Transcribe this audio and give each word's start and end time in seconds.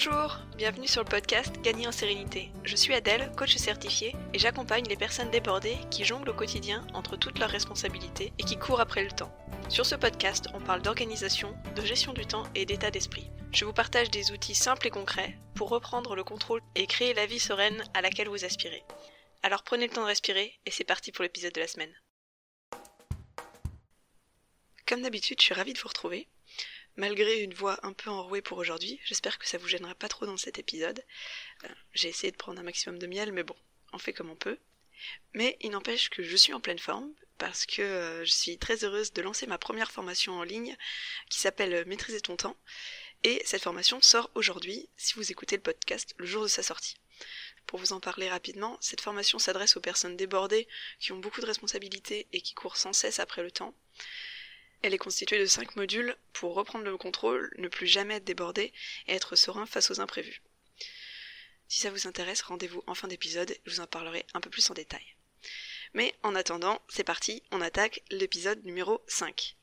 Bonjour, 0.00 0.38
bienvenue 0.56 0.86
sur 0.86 1.02
le 1.02 1.08
podcast 1.08 1.60
Gagner 1.60 1.88
en 1.88 1.92
sérénité. 1.92 2.52
Je 2.62 2.76
suis 2.76 2.94
Adèle, 2.94 3.32
coach 3.36 3.56
certifié, 3.56 4.14
et 4.32 4.38
j'accompagne 4.38 4.86
les 4.86 4.94
personnes 4.94 5.32
débordées 5.32 5.76
qui 5.90 6.04
jonglent 6.04 6.30
au 6.30 6.34
quotidien 6.34 6.86
entre 6.94 7.16
toutes 7.16 7.40
leurs 7.40 7.50
responsabilités 7.50 8.32
et 8.38 8.44
qui 8.44 8.56
courent 8.56 8.78
après 8.78 9.02
le 9.02 9.10
temps. 9.10 9.36
Sur 9.68 9.86
ce 9.86 9.96
podcast, 9.96 10.46
on 10.54 10.60
parle 10.60 10.82
d'organisation, 10.82 11.52
de 11.74 11.82
gestion 11.84 12.12
du 12.12 12.24
temps 12.26 12.44
et 12.54 12.64
d'état 12.64 12.92
d'esprit. 12.92 13.28
Je 13.50 13.64
vous 13.64 13.72
partage 13.72 14.08
des 14.08 14.30
outils 14.30 14.54
simples 14.54 14.86
et 14.86 14.90
concrets 14.90 15.36
pour 15.56 15.68
reprendre 15.68 16.14
le 16.14 16.22
contrôle 16.22 16.62
et 16.76 16.86
créer 16.86 17.12
la 17.12 17.26
vie 17.26 17.40
sereine 17.40 17.82
à 17.92 18.00
laquelle 18.00 18.28
vous 18.28 18.44
aspirez. 18.44 18.84
Alors 19.42 19.64
prenez 19.64 19.88
le 19.88 19.92
temps 19.92 20.02
de 20.02 20.06
respirer 20.06 20.60
et 20.64 20.70
c'est 20.70 20.84
parti 20.84 21.10
pour 21.10 21.24
l'épisode 21.24 21.54
de 21.54 21.60
la 21.60 21.66
semaine. 21.66 21.94
Comme 24.86 25.02
d'habitude, 25.02 25.40
je 25.40 25.46
suis 25.46 25.54
ravie 25.54 25.72
de 25.72 25.78
vous 25.80 25.88
retrouver 25.88 26.28
malgré 26.98 27.38
une 27.38 27.54
voix 27.54 27.78
un 27.84 27.92
peu 27.92 28.10
enrouée 28.10 28.42
pour 28.42 28.58
aujourd'hui. 28.58 29.00
J'espère 29.04 29.38
que 29.38 29.48
ça 29.48 29.56
vous 29.56 29.68
gênera 29.68 29.94
pas 29.94 30.08
trop 30.08 30.26
dans 30.26 30.36
cet 30.36 30.58
épisode. 30.58 31.02
Euh, 31.64 31.68
j'ai 31.94 32.08
essayé 32.08 32.32
de 32.32 32.36
prendre 32.36 32.60
un 32.60 32.64
maximum 32.64 32.98
de 32.98 33.06
miel, 33.06 33.32
mais 33.32 33.44
bon, 33.44 33.56
on 33.92 33.98
fait 33.98 34.12
comme 34.12 34.30
on 34.30 34.36
peut. 34.36 34.58
Mais 35.32 35.56
il 35.60 35.70
n'empêche 35.70 36.10
que 36.10 36.24
je 36.24 36.36
suis 36.36 36.52
en 36.52 36.60
pleine 36.60 36.80
forme 36.80 37.08
parce 37.38 37.66
que 37.66 37.82
euh, 37.82 38.24
je 38.24 38.32
suis 38.32 38.58
très 38.58 38.84
heureuse 38.84 39.12
de 39.12 39.22
lancer 39.22 39.46
ma 39.46 39.58
première 39.58 39.92
formation 39.92 40.34
en 40.34 40.42
ligne 40.42 40.76
qui 41.30 41.38
s'appelle 41.38 41.86
Maîtriser 41.86 42.20
ton 42.20 42.36
temps. 42.36 42.56
Et 43.22 43.42
cette 43.44 43.62
formation 43.62 44.02
sort 44.02 44.30
aujourd'hui, 44.34 44.88
si 44.96 45.14
vous 45.14 45.30
écoutez 45.30 45.56
le 45.56 45.62
podcast, 45.62 46.14
le 46.18 46.26
jour 46.26 46.42
de 46.42 46.48
sa 46.48 46.64
sortie. 46.64 46.96
Pour 47.66 47.78
vous 47.78 47.92
en 47.92 48.00
parler 48.00 48.28
rapidement, 48.28 48.76
cette 48.80 49.00
formation 49.00 49.38
s'adresse 49.38 49.76
aux 49.76 49.80
personnes 49.80 50.16
débordées 50.16 50.66
qui 50.98 51.12
ont 51.12 51.18
beaucoup 51.18 51.40
de 51.40 51.46
responsabilités 51.46 52.26
et 52.32 52.40
qui 52.40 52.54
courent 52.54 52.76
sans 52.76 52.92
cesse 52.92 53.20
après 53.20 53.42
le 53.42 53.52
temps. 53.52 53.74
Elle 54.82 54.94
est 54.94 54.98
constituée 54.98 55.40
de 55.40 55.46
5 55.46 55.76
modules 55.76 56.16
pour 56.32 56.54
reprendre 56.54 56.84
le 56.84 56.96
contrôle, 56.96 57.52
ne 57.58 57.68
plus 57.68 57.86
jamais 57.86 58.14
être 58.14 58.24
débordé 58.24 58.72
et 59.06 59.14
être 59.14 59.34
serein 59.34 59.66
face 59.66 59.90
aux 59.90 60.00
imprévus. 60.00 60.40
Si 61.66 61.80
ça 61.80 61.90
vous 61.90 62.06
intéresse, 62.06 62.42
rendez-vous 62.42 62.82
en 62.86 62.94
fin 62.94 63.08
d'épisode, 63.08 63.56
je 63.66 63.74
vous 63.74 63.80
en 63.80 63.86
parlerai 63.86 64.24
un 64.34 64.40
peu 64.40 64.50
plus 64.50 64.70
en 64.70 64.74
détail. 64.74 65.04
Mais 65.94 66.14
en 66.22 66.34
attendant, 66.34 66.80
c'est 66.88 67.04
parti, 67.04 67.42
on 67.50 67.60
attaque 67.60 68.02
l'épisode 68.10 68.64
numéro 68.64 69.02
5. 69.08 69.56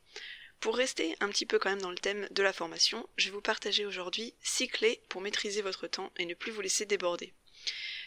Pour 0.59 0.75
rester 0.75 1.16
un 1.19 1.29
petit 1.29 1.45
peu 1.45 1.59
quand 1.59 1.69
même 1.69 1.81
dans 1.81 1.91
le 1.91 1.97
thème 1.97 2.27
de 2.31 2.44
la 2.44 2.53
formation, 2.53 3.07
je 3.17 3.25
vais 3.25 3.31
vous 3.31 3.41
partager 3.41 3.85
aujourd'hui 3.85 4.33
6 4.41 4.67
clés 4.67 5.02
pour 5.09 5.22
maîtriser 5.22 5.61
votre 5.61 5.88
temps 5.88 6.11
et 6.17 6.25
ne 6.25 6.33
plus 6.33 6.52
vous 6.52 6.61
laisser 6.61 6.85
déborder. 6.85 7.33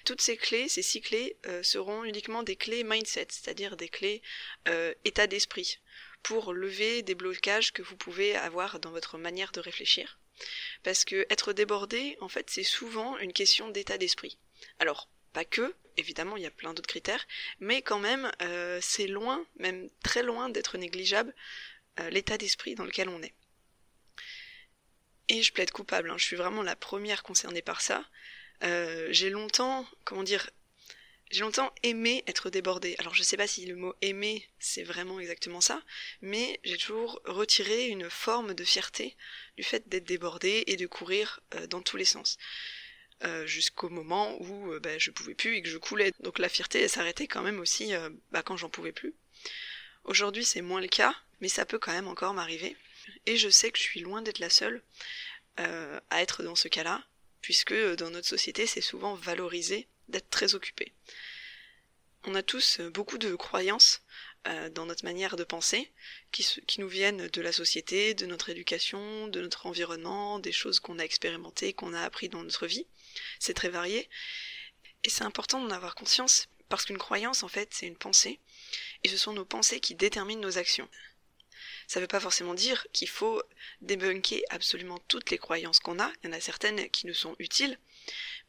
Toutes 0.04 0.20
ces 0.20 0.36
clés, 0.36 0.68
ces 0.68 0.82
six 0.82 1.00
clés, 1.00 1.36
euh, 1.46 1.62
seront 1.62 2.04
uniquement 2.04 2.42
des 2.42 2.56
clés 2.56 2.84
mindset, 2.84 3.28
c'est-à-dire 3.30 3.76
des 3.76 3.88
clés 3.88 4.22
euh, 4.68 4.94
état 5.04 5.26
d'esprit 5.26 5.78
pour 6.22 6.52
lever 6.52 7.02
des 7.02 7.14
blocages 7.14 7.72
que 7.72 7.82
vous 7.82 7.96
pouvez 7.96 8.36
avoir 8.36 8.80
dans 8.80 8.90
votre 8.90 9.18
manière 9.18 9.52
de 9.52 9.60
réfléchir. 9.60 10.18
Parce 10.82 11.04
que 11.04 11.26
être 11.30 11.52
débordé, 11.52 12.16
en 12.20 12.28
fait, 12.28 12.50
c'est 12.50 12.62
souvent 12.62 13.18
une 13.18 13.32
question 13.32 13.68
d'état 13.70 13.98
d'esprit. 13.98 14.38
Alors, 14.78 15.08
pas 15.32 15.44
que, 15.44 15.74
évidemment, 15.96 16.36
il 16.36 16.42
y 16.42 16.46
a 16.46 16.50
plein 16.50 16.74
d'autres 16.74 16.88
critères, 16.88 17.26
mais 17.60 17.82
quand 17.82 17.98
même, 17.98 18.30
euh, 18.42 18.78
c'est 18.82 19.06
loin, 19.06 19.44
même 19.56 19.88
très 20.02 20.22
loin 20.22 20.48
d'être 20.48 20.78
négligeable, 20.78 21.34
euh, 22.00 22.10
l'état 22.10 22.38
d'esprit 22.38 22.74
dans 22.74 22.84
lequel 22.84 23.08
on 23.08 23.22
est. 23.22 23.34
Et 25.28 25.42
je 25.42 25.52
plaide 25.52 25.70
coupable, 25.70 26.10
hein, 26.10 26.16
je 26.16 26.24
suis 26.24 26.36
vraiment 26.36 26.62
la 26.62 26.76
première 26.76 27.22
concernée 27.22 27.62
par 27.62 27.80
ça. 27.80 28.04
Euh, 28.64 29.08
j'ai 29.10 29.30
longtemps, 29.30 29.86
comment 30.04 30.22
dire, 30.22 30.50
j'ai 31.30 31.40
longtemps 31.40 31.72
aimé 31.82 32.24
être 32.26 32.48
débordée. 32.48 32.94
Alors 32.98 33.14
je 33.14 33.22
sais 33.22 33.36
pas 33.36 33.46
si 33.46 33.66
le 33.66 33.76
mot 33.76 33.94
aimer 34.00 34.48
c'est 34.58 34.82
vraiment 34.82 35.20
exactement 35.20 35.60
ça, 35.60 35.82
mais 36.22 36.58
j'ai 36.64 36.78
toujours 36.78 37.20
retiré 37.26 37.88
une 37.88 38.08
forme 38.08 38.54
de 38.54 38.64
fierté 38.64 39.16
du 39.56 39.62
fait 39.62 39.88
d'être 39.88 40.04
débordée 40.04 40.64
et 40.66 40.76
de 40.76 40.86
courir 40.86 41.40
euh, 41.54 41.66
dans 41.66 41.82
tous 41.82 41.96
les 41.96 42.06
sens. 42.06 42.38
Euh, 43.24 43.46
jusqu'au 43.46 43.88
moment 43.88 44.40
où 44.40 44.72
euh, 44.72 44.80
bah, 44.80 44.96
je 44.96 45.10
pouvais 45.10 45.34
plus 45.34 45.56
et 45.56 45.62
que 45.62 45.68
je 45.68 45.76
coulais. 45.76 46.12
Donc 46.20 46.38
la 46.38 46.48
fierté 46.48 46.86
s'arrêtait 46.88 47.26
quand 47.26 47.42
même 47.42 47.60
aussi 47.60 47.92
bah, 48.30 48.42
quand 48.42 48.56
j'en 48.56 48.70
pouvais 48.70 48.92
plus. 48.92 49.14
Aujourd'hui 50.04 50.44
c'est 50.44 50.62
moins 50.62 50.80
le 50.80 50.88
cas, 50.88 51.14
mais 51.40 51.48
ça 51.48 51.66
peut 51.66 51.78
quand 51.78 51.92
même 51.92 52.08
encore 52.08 52.32
m'arriver. 52.32 52.76
Et 53.26 53.36
je 53.36 53.50
sais 53.50 53.70
que 53.70 53.78
je 53.78 53.82
suis 53.82 54.00
loin 54.00 54.22
d'être 54.22 54.38
la 54.38 54.50
seule 54.50 54.82
à 55.56 56.22
être 56.22 56.44
dans 56.44 56.54
ce 56.54 56.68
cas-là, 56.68 57.04
puisque 57.40 57.74
dans 57.96 58.10
notre 58.10 58.28
société 58.28 58.66
c'est 58.66 58.80
souvent 58.80 59.14
valorisé 59.14 59.88
d'être 60.08 60.30
très 60.30 60.54
occupé. 60.54 60.92
On 62.24 62.34
a 62.34 62.42
tous 62.42 62.80
euh, 62.80 62.90
beaucoup 62.90 63.18
de 63.18 63.34
croyances 63.36 64.02
euh, 64.46 64.70
dans 64.70 64.86
notre 64.86 65.04
manière 65.04 65.36
de 65.36 65.44
penser, 65.44 65.90
qui, 66.32 66.44
qui, 66.66 66.80
nous 66.80 66.88
viennent 66.88 67.28
de 67.28 67.40
la 67.40 67.52
société, 67.52 68.14
de 68.14 68.26
notre 68.26 68.50
éducation, 68.50 69.28
de 69.28 69.40
notre 69.40 69.66
environnement, 69.66 70.38
des 70.38 70.52
choses 70.52 70.80
qu'on 70.80 70.98
a 70.98 71.04
expérimentées, 71.04 71.72
qu'on 71.72 71.94
a 71.94 72.02
appris 72.02 72.28
dans 72.28 72.42
notre 72.42 72.66
vie. 72.66 72.86
C'est 73.38 73.54
très 73.54 73.68
varié. 73.68 74.08
Et 75.04 75.10
c'est 75.10 75.24
important 75.24 75.60
d'en 75.60 75.70
avoir 75.70 75.94
conscience, 75.94 76.48
parce 76.68 76.84
qu'une 76.84 76.98
croyance, 76.98 77.42
en 77.42 77.48
fait, 77.48 77.70
c'est 77.72 77.86
une 77.86 77.96
pensée, 77.96 78.40
et 79.04 79.08
ce 79.08 79.16
sont 79.16 79.32
nos 79.32 79.44
pensées 79.44 79.80
qui 79.80 79.94
déterminent 79.94 80.40
nos 80.40 80.58
actions. 80.58 80.88
Ça 81.88 81.98
ne 81.98 82.04
veut 82.04 82.08
pas 82.08 82.20
forcément 82.20 82.52
dire 82.52 82.86
qu'il 82.92 83.08
faut 83.08 83.42
débunker 83.80 84.44
absolument 84.50 84.98
toutes 85.08 85.30
les 85.30 85.38
croyances 85.38 85.80
qu'on 85.80 85.98
a, 85.98 86.12
il 86.22 86.26
y 86.26 86.28
en 86.28 86.36
a 86.36 86.40
certaines 86.40 86.90
qui 86.90 87.06
nous 87.06 87.14
sont 87.14 87.34
utiles, 87.38 87.78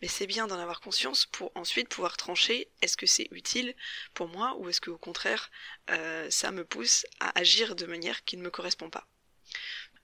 mais 0.01 0.09
c'est 0.09 0.27
bien 0.27 0.45
d'en 0.45 0.59
avoir 0.59 0.81
conscience 0.81 1.25
pour 1.25 1.50
ensuite 1.55 1.88
pouvoir 1.88 2.17
trancher 2.17 2.67
est-ce 2.81 2.97
que 2.97 3.05
c'est 3.05 3.29
utile 3.31 3.73
pour 4.13 4.27
moi 4.27 4.55
ou 4.57 4.67
est-ce 4.67 4.81
que 4.81 4.89
au 4.91 4.97
contraire 4.97 5.50
euh, 5.89 6.29
ça 6.29 6.51
me 6.51 6.66
pousse 6.66 7.05
à 7.22 7.38
agir 7.39 7.77
de 7.77 7.85
manière 7.85 8.25
qui 8.25 8.35
ne 8.35 8.44
me 8.44 8.51
correspond 8.51 8.89
pas. 8.89 9.07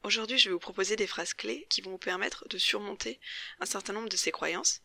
Aujourd'hui, 0.04 0.38
je 0.38 0.48
vais 0.48 0.54
vous 0.54 0.60
proposer 0.60 0.96
des 0.96 1.08
phrases 1.08 1.34
clés 1.34 1.68
qui 1.70 1.82
vont 1.82 1.92
vous 1.92 1.98
permettre 1.98 2.48
de 2.48 2.58
surmonter 2.58 3.20
un 3.60 3.66
certain 3.66 3.92
nombre 3.92 4.08
de 4.08 4.18
ces 4.18 4.32
croyances. 4.32 4.82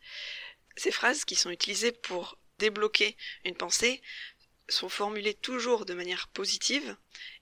Ces 0.77 0.91
phrases 0.91 1.25
qui 1.25 1.37
sont 1.37 1.51
utilisées 1.51 1.93
pour 1.93 2.37
débloquer 2.59 3.17
une 3.45 3.57
pensée 3.57 4.03
sont 4.69 4.89
formulées 4.89 5.35
toujours 5.35 5.85
de 5.85 5.95
manière 5.95 6.29
positive 6.29 6.97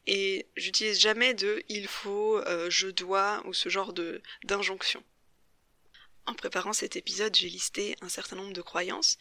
et 0.08 0.46
j'utilise 0.56 0.98
jamais 0.98 1.34
de 1.34 1.62
il 1.69 1.86
faut, 1.86 2.38
euh, 2.38 2.70
je 2.70 2.88
dois 2.88 3.42
ou 3.46 3.52
ce 3.52 3.69
genre 3.69 3.92
de 3.92 4.22
d'injonction. 4.42 5.04
En 6.24 6.34
préparant 6.34 6.72
cet 6.72 6.96
épisode, 6.96 7.36
j'ai 7.36 7.48
listé 7.48 7.94
un 8.00 8.08
certain 8.08 8.36
nombre 8.36 8.54
de 8.54 8.62
croyances 8.62 9.19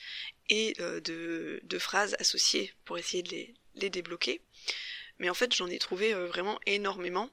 et 0.50 0.76
euh, 0.80 1.02
de, 1.02 1.80
phrases 1.80 2.16
associées 2.20 2.74
pour 2.86 2.98
essayer 2.98 3.22
de 3.22 3.30
les, 3.76 3.90
débloquer. 3.90 4.42
Mais 5.20 5.30
en 5.30 5.34
fait, 5.34 5.54
j'en 5.54 5.68
ai 5.68 5.78
trouvé 5.78 6.14
euh, 6.14 6.26
vraiment 6.28 6.58
énormément. 6.66 7.30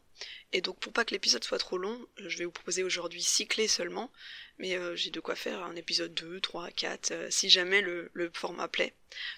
Et 0.53 0.61
donc, 0.61 0.81
pour 0.81 0.93
pas 0.93 1.05
que 1.05 1.13
l'épisode 1.13 1.45
soit 1.45 1.59
trop 1.59 1.79
long, 1.79 2.09
je 2.17 2.39
vais 2.39 2.45
vous 2.45 2.51
proposer 2.51 2.83
aujourd'hui 2.83 3.23
6 3.23 3.47
clés 3.47 3.69
seulement. 3.69 4.13
Mais 4.59 4.77
j'ai 4.97 5.11
de 5.11 5.21
quoi 5.21 5.37
faire 5.37 5.63
un 5.63 5.77
épisode 5.77 6.15
2, 6.15 6.41
3, 6.41 6.71
4, 6.71 7.33
si 7.33 7.51
jamais 7.51 7.83
le, 7.83 8.11
format 8.33 8.69
plaît. 8.69 8.95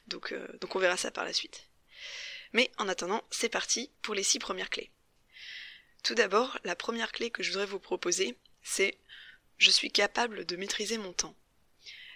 Donc 0.06 0.34
on 0.74 0.78
verra 0.78 0.96
ça 0.96 1.10
par 1.10 1.24
la 1.24 1.32
suite. 1.32 1.65
Mais 2.52 2.70
en 2.78 2.88
attendant, 2.88 3.22
c'est 3.30 3.48
parti 3.48 3.90
pour 4.02 4.14
les 4.14 4.22
6 4.22 4.38
premières 4.38 4.70
clés. 4.70 4.90
Tout 6.02 6.14
d'abord, 6.14 6.58
la 6.64 6.76
première 6.76 7.12
clé 7.12 7.30
que 7.30 7.42
je 7.42 7.50
voudrais 7.50 7.66
vous 7.66 7.80
proposer, 7.80 8.36
c'est 8.62 8.96
je 9.58 9.70
suis 9.70 9.90
capable 9.90 10.44
de 10.44 10.56
maîtriser 10.56 10.98
mon 10.98 11.12
temps. 11.12 11.34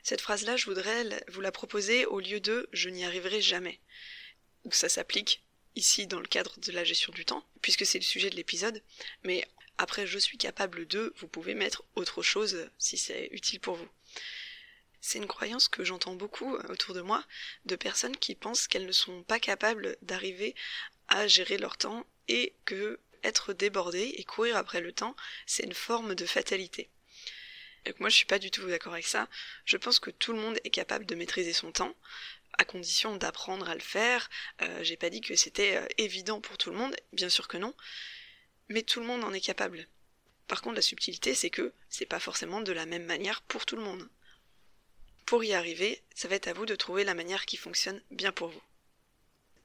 Cette 0.02 0.20
phrase-là, 0.20 0.56
je 0.56 0.66
voudrais 0.66 1.04
vous 1.28 1.40
la 1.40 1.52
proposer 1.52 2.06
au 2.06 2.20
lieu 2.20 2.40
de 2.40 2.68
je 2.72 2.88
n'y 2.88 3.04
arriverai 3.04 3.40
jamais. 3.40 3.80
ça 4.70 4.88
s'applique 4.88 5.42
ici 5.76 6.06
dans 6.06 6.20
le 6.20 6.26
cadre 6.26 6.58
de 6.58 6.72
la 6.72 6.84
gestion 6.84 7.12
du 7.12 7.24
temps, 7.24 7.44
puisque 7.62 7.86
c'est 7.86 7.98
le 7.98 8.04
sujet 8.04 8.30
de 8.30 8.36
l'épisode, 8.36 8.82
mais 9.24 9.46
après 9.78 10.06
je 10.06 10.18
suis 10.18 10.38
capable 10.38 10.86
de, 10.86 11.12
vous 11.16 11.28
pouvez 11.28 11.54
mettre 11.54 11.84
autre 11.94 12.22
chose 12.22 12.68
si 12.78 12.98
c'est 12.98 13.28
utile 13.32 13.60
pour 13.60 13.76
vous. 13.76 13.88
C'est 15.00 15.18
une 15.18 15.26
croyance 15.26 15.68
que 15.68 15.84
j'entends 15.84 16.14
beaucoup 16.14 16.56
autour 16.68 16.94
de 16.94 17.00
moi, 17.00 17.24
de 17.64 17.76
personnes 17.76 18.16
qui 18.16 18.34
pensent 18.34 18.68
qu'elles 18.68 18.86
ne 18.86 18.92
sont 18.92 19.22
pas 19.22 19.40
capables 19.40 19.96
d'arriver 20.02 20.54
à 21.08 21.26
gérer 21.26 21.58
leur 21.58 21.76
temps 21.76 22.06
et 22.28 22.54
que 22.64 23.00
être 23.22 23.52
débordé 23.52 24.14
et 24.16 24.24
courir 24.24 24.56
après 24.56 24.80
le 24.80 24.92
temps, 24.92 25.16
c'est 25.46 25.64
une 25.64 25.74
forme 25.74 26.14
de 26.14 26.26
fatalité. 26.26 26.90
Et 27.86 27.94
moi 27.98 28.08
je 28.10 28.16
suis 28.16 28.26
pas 28.26 28.38
du 28.38 28.50
tout 28.50 28.66
d'accord 28.66 28.92
avec 28.92 29.06
ça. 29.06 29.28
Je 29.64 29.76
pense 29.76 29.98
que 29.98 30.10
tout 30.10 30.32
le 30.32 30.40
monde 30.40 30.58
est 30.64 30.70
capable 30.70 31.06
de 31.06 31.14
maîtriser 31.14 31.52
son 31.52 31.72
temps, 31.72 31.94
à 32.58 32.64
condition 32.64 33.16
d'apprendre 33.16 33.68
à 33.68 33.74
le 33.74 33.80
faire. 33.80 34.28
Euh, 34.62 34.82
j'ai 34.82 34.96
pas 34.96 35.10
dit 35.10 35.20
que 35.20 35.34
c'était 35.34 35.76
euh, 35.76 35.86
évident 35.98 36.40
pour 36.40 36.58
tout 36.58 36.70
le 36.70 36.76
monde, 36.76 36.94
bien 37.12 37.28
sûr 37.28 37.48
que 37.48 37.56
non. 37.56 37.74
Mais 38.68 38.82
tout 38.82 39.00
le 39.00 39.06
monde 39.06 39.24
en 39.24 39.32
est 39.32 39.40
capable. 39.40 39.88
Par 40.46 40.62
contre, 40.62 40.76
la 40.76 40.82
subtilité, 40.82 41.34
c'est 41.34 41.50
que 41.50 41.72
c'est 41.88 42.06
pas 42.06 42.20
forcément 42.20 42.60
de 42.60 42.72
la 42.72 42.86
même 42.86 43.04
manière 43.04 43.40
pour 43.42 43.66
tout 43.66 43.76
le 43.76 43.82
monde. 43.82 44.08
Pour 45.30 45.44
y 45.44 45.52
arriver, 45.52 46.02
ça 46.12 46.26
va 46.26 46.34
être 46.34 46.48
à 46.48 46.52
vous 46.52 46.66
de 46.66 46.74
trouver 46.74 47.04
la 47.04 47.14
manière 47.14 47.46
qui 47.46 47.56
fonctionne 47.56 48.02
bien 48.10 48.32
pour 48.32 48.48
vous. 48.48 48.62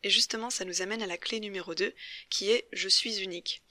Et 0.03 0.11
justement, 0.11 0.51
ça 0.51 0.63
nous 0.63 0.83
amène 0.83 1.01
à 1.01 1.07
la 1.07 1.17
clé 1.17 1.39
numéro 1.39 1.73
2, 1.73 1.91
qui 2.29 2.51
est 2.51 2.67
je 2.71 2.87
suis 2.87 3.23
unique. 3.23 3.63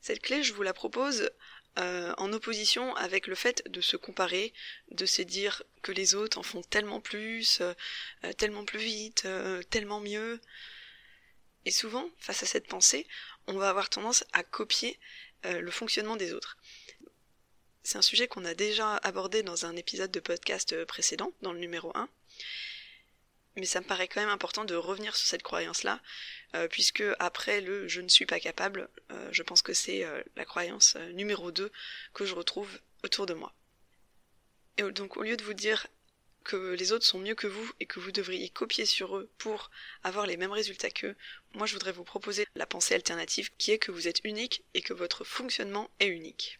Cette 0.00 0.22
clé, 0.22 0.44
je 0.44 0.52
vous 0.52 0.62
la 0.62 0.72
propose 0.72 1.32
euh, 1.80 2.14
en 2.16 2.32
opposition 2.32 2.94
avec 2.94 3.26
le 3.26 3.34
fait 3.34 3.64
de 3.68 3.80
se 3.80 3.96
comparer, 3.96 4.52
de 4.92 5.04
se 5.04 5.20
dire 5.20 5.64
que 5.82 5.90
les 5.90 6.14
autres 6.14 6.38
en 6.38 6.44
font 6.44 6.62
tellement 6.62 7.00
plus, 7.00 7.60
euh, 7.60 7.74
euh, 8.22 8.32
tellement 8.34 8.64
plus 8.64 8.78
vite, 8.78 9.26
tellement 9.68 9.98
mieux. 9.98 10.40
Et 11.64 11.72
souvent, 11.72 12.08
face 12.18 12.44
à 12.44 12.46
cette 12.46 12.68
pensée, 12.68 13.04
on 13.48 13.54
va 13.54 13.68
avoir 13.68 13.90
tendance 13.90 14.22
à 14.32 14.44
copier 14.44 14.96
le 15.42 15.72
fonctionnement 15.72 16.14
des 16.14 16.34
autres. 16.34 16.56
C'est 17.82 17.98
un 17.98 18.02
sujet 18.02 18.28
qu'on 18.28 18.44
a 18.44 18.54
déjà 18.54 18.96
abordé 18.98 19.42
dans 19.42 19.66
un 19.66 19.76
épisode 19.76 20.10
de 20.10 20.20
podcast 20.20 20.84
précédent, 20.84 21.32
dans 21.42 21.52
le 21.52 21.58
numéro 21.58 21.90
1. 21.96 22.08
Mais 23.56 23.66
ça 23.66 23.80
me 23.80 23.86
paraît 23.86 24.08
quand 24.08 24.20
même 24.20 24.30
important 24.30 24.64
de 24.64 24.74
revenir 24.74 25.14
sur 25.14 25.26
cette 25.26 25.42
croyance-là, 25.42 26.00
euh, 26.54 26.68
puisque 26.68 27.02
après 27.18 27.60
le 27.60 27.86
je 27.88 28.00
ne 28.00 28.08
suis 28.08 28.24
pas 28.24 28.40
capable, 28.40 28.88
euh, 29.10 29.28
je 29.30 29.42
pense 29.42 29.62
que 29.62 29.74
c'est 29.74 30.04
euh, 30.04 30.22
la 30.36 30.44
croyance 30.44 30.96
numéro 31.12 31.50
2 31.50 31.70
que 32.14 32.24
je 32.24 32.34
retrouve 32.34 32.80
autour 33.04 33.26
de 33.26 33.34
moi. 33.34 33.52
Et 34.78 34.82
donc 34.82 35.16
au 35.18 35.22
lieu 35.22 35.36
de 35.36 35.44
vous 35.44 35.52
dire 35.52 35.86
que 36.44 36.72
les 36.72 36.92
autres 36.92 37.04
sont 37.04 37.18
mieux 37.18 37.34
que 37.34 37.46
vous 37.46 37.70
et 37.78 37.86
que 37.86 38.00
vous 38.00 38.10
devriez 38.10 38.48
copier 38.48 38.86
sur 38.86 39.16
eux 39.16 39.30
pour 39.38 39.70
avoir 40.02 40.26
les 40.26 40.36
mêmes 40.36 40.50
résultats 40.50 40.90
qu'eux, 40.90 41.14
moi 41.52 41.66
je 41.66 41.74
voudrais 41.74 41.92
vous 41.92 42.04
proposer 42.04 42.46
la 42.54 42.66
pensée 42.66 42.94
alternative 42.94 43.50
qui 43.58 43.70
est 43.70 43.78
que 43.78 43.92
vous 43.92 44.08
êtes 44.08 44.20
unique 44.24 44.64
et 44.72 44.82
que 44.82 44.94
votre 44.94 45.24
fonctionnement 45.24 45.90
est 46.00 46.08
unique. 46.08 46.58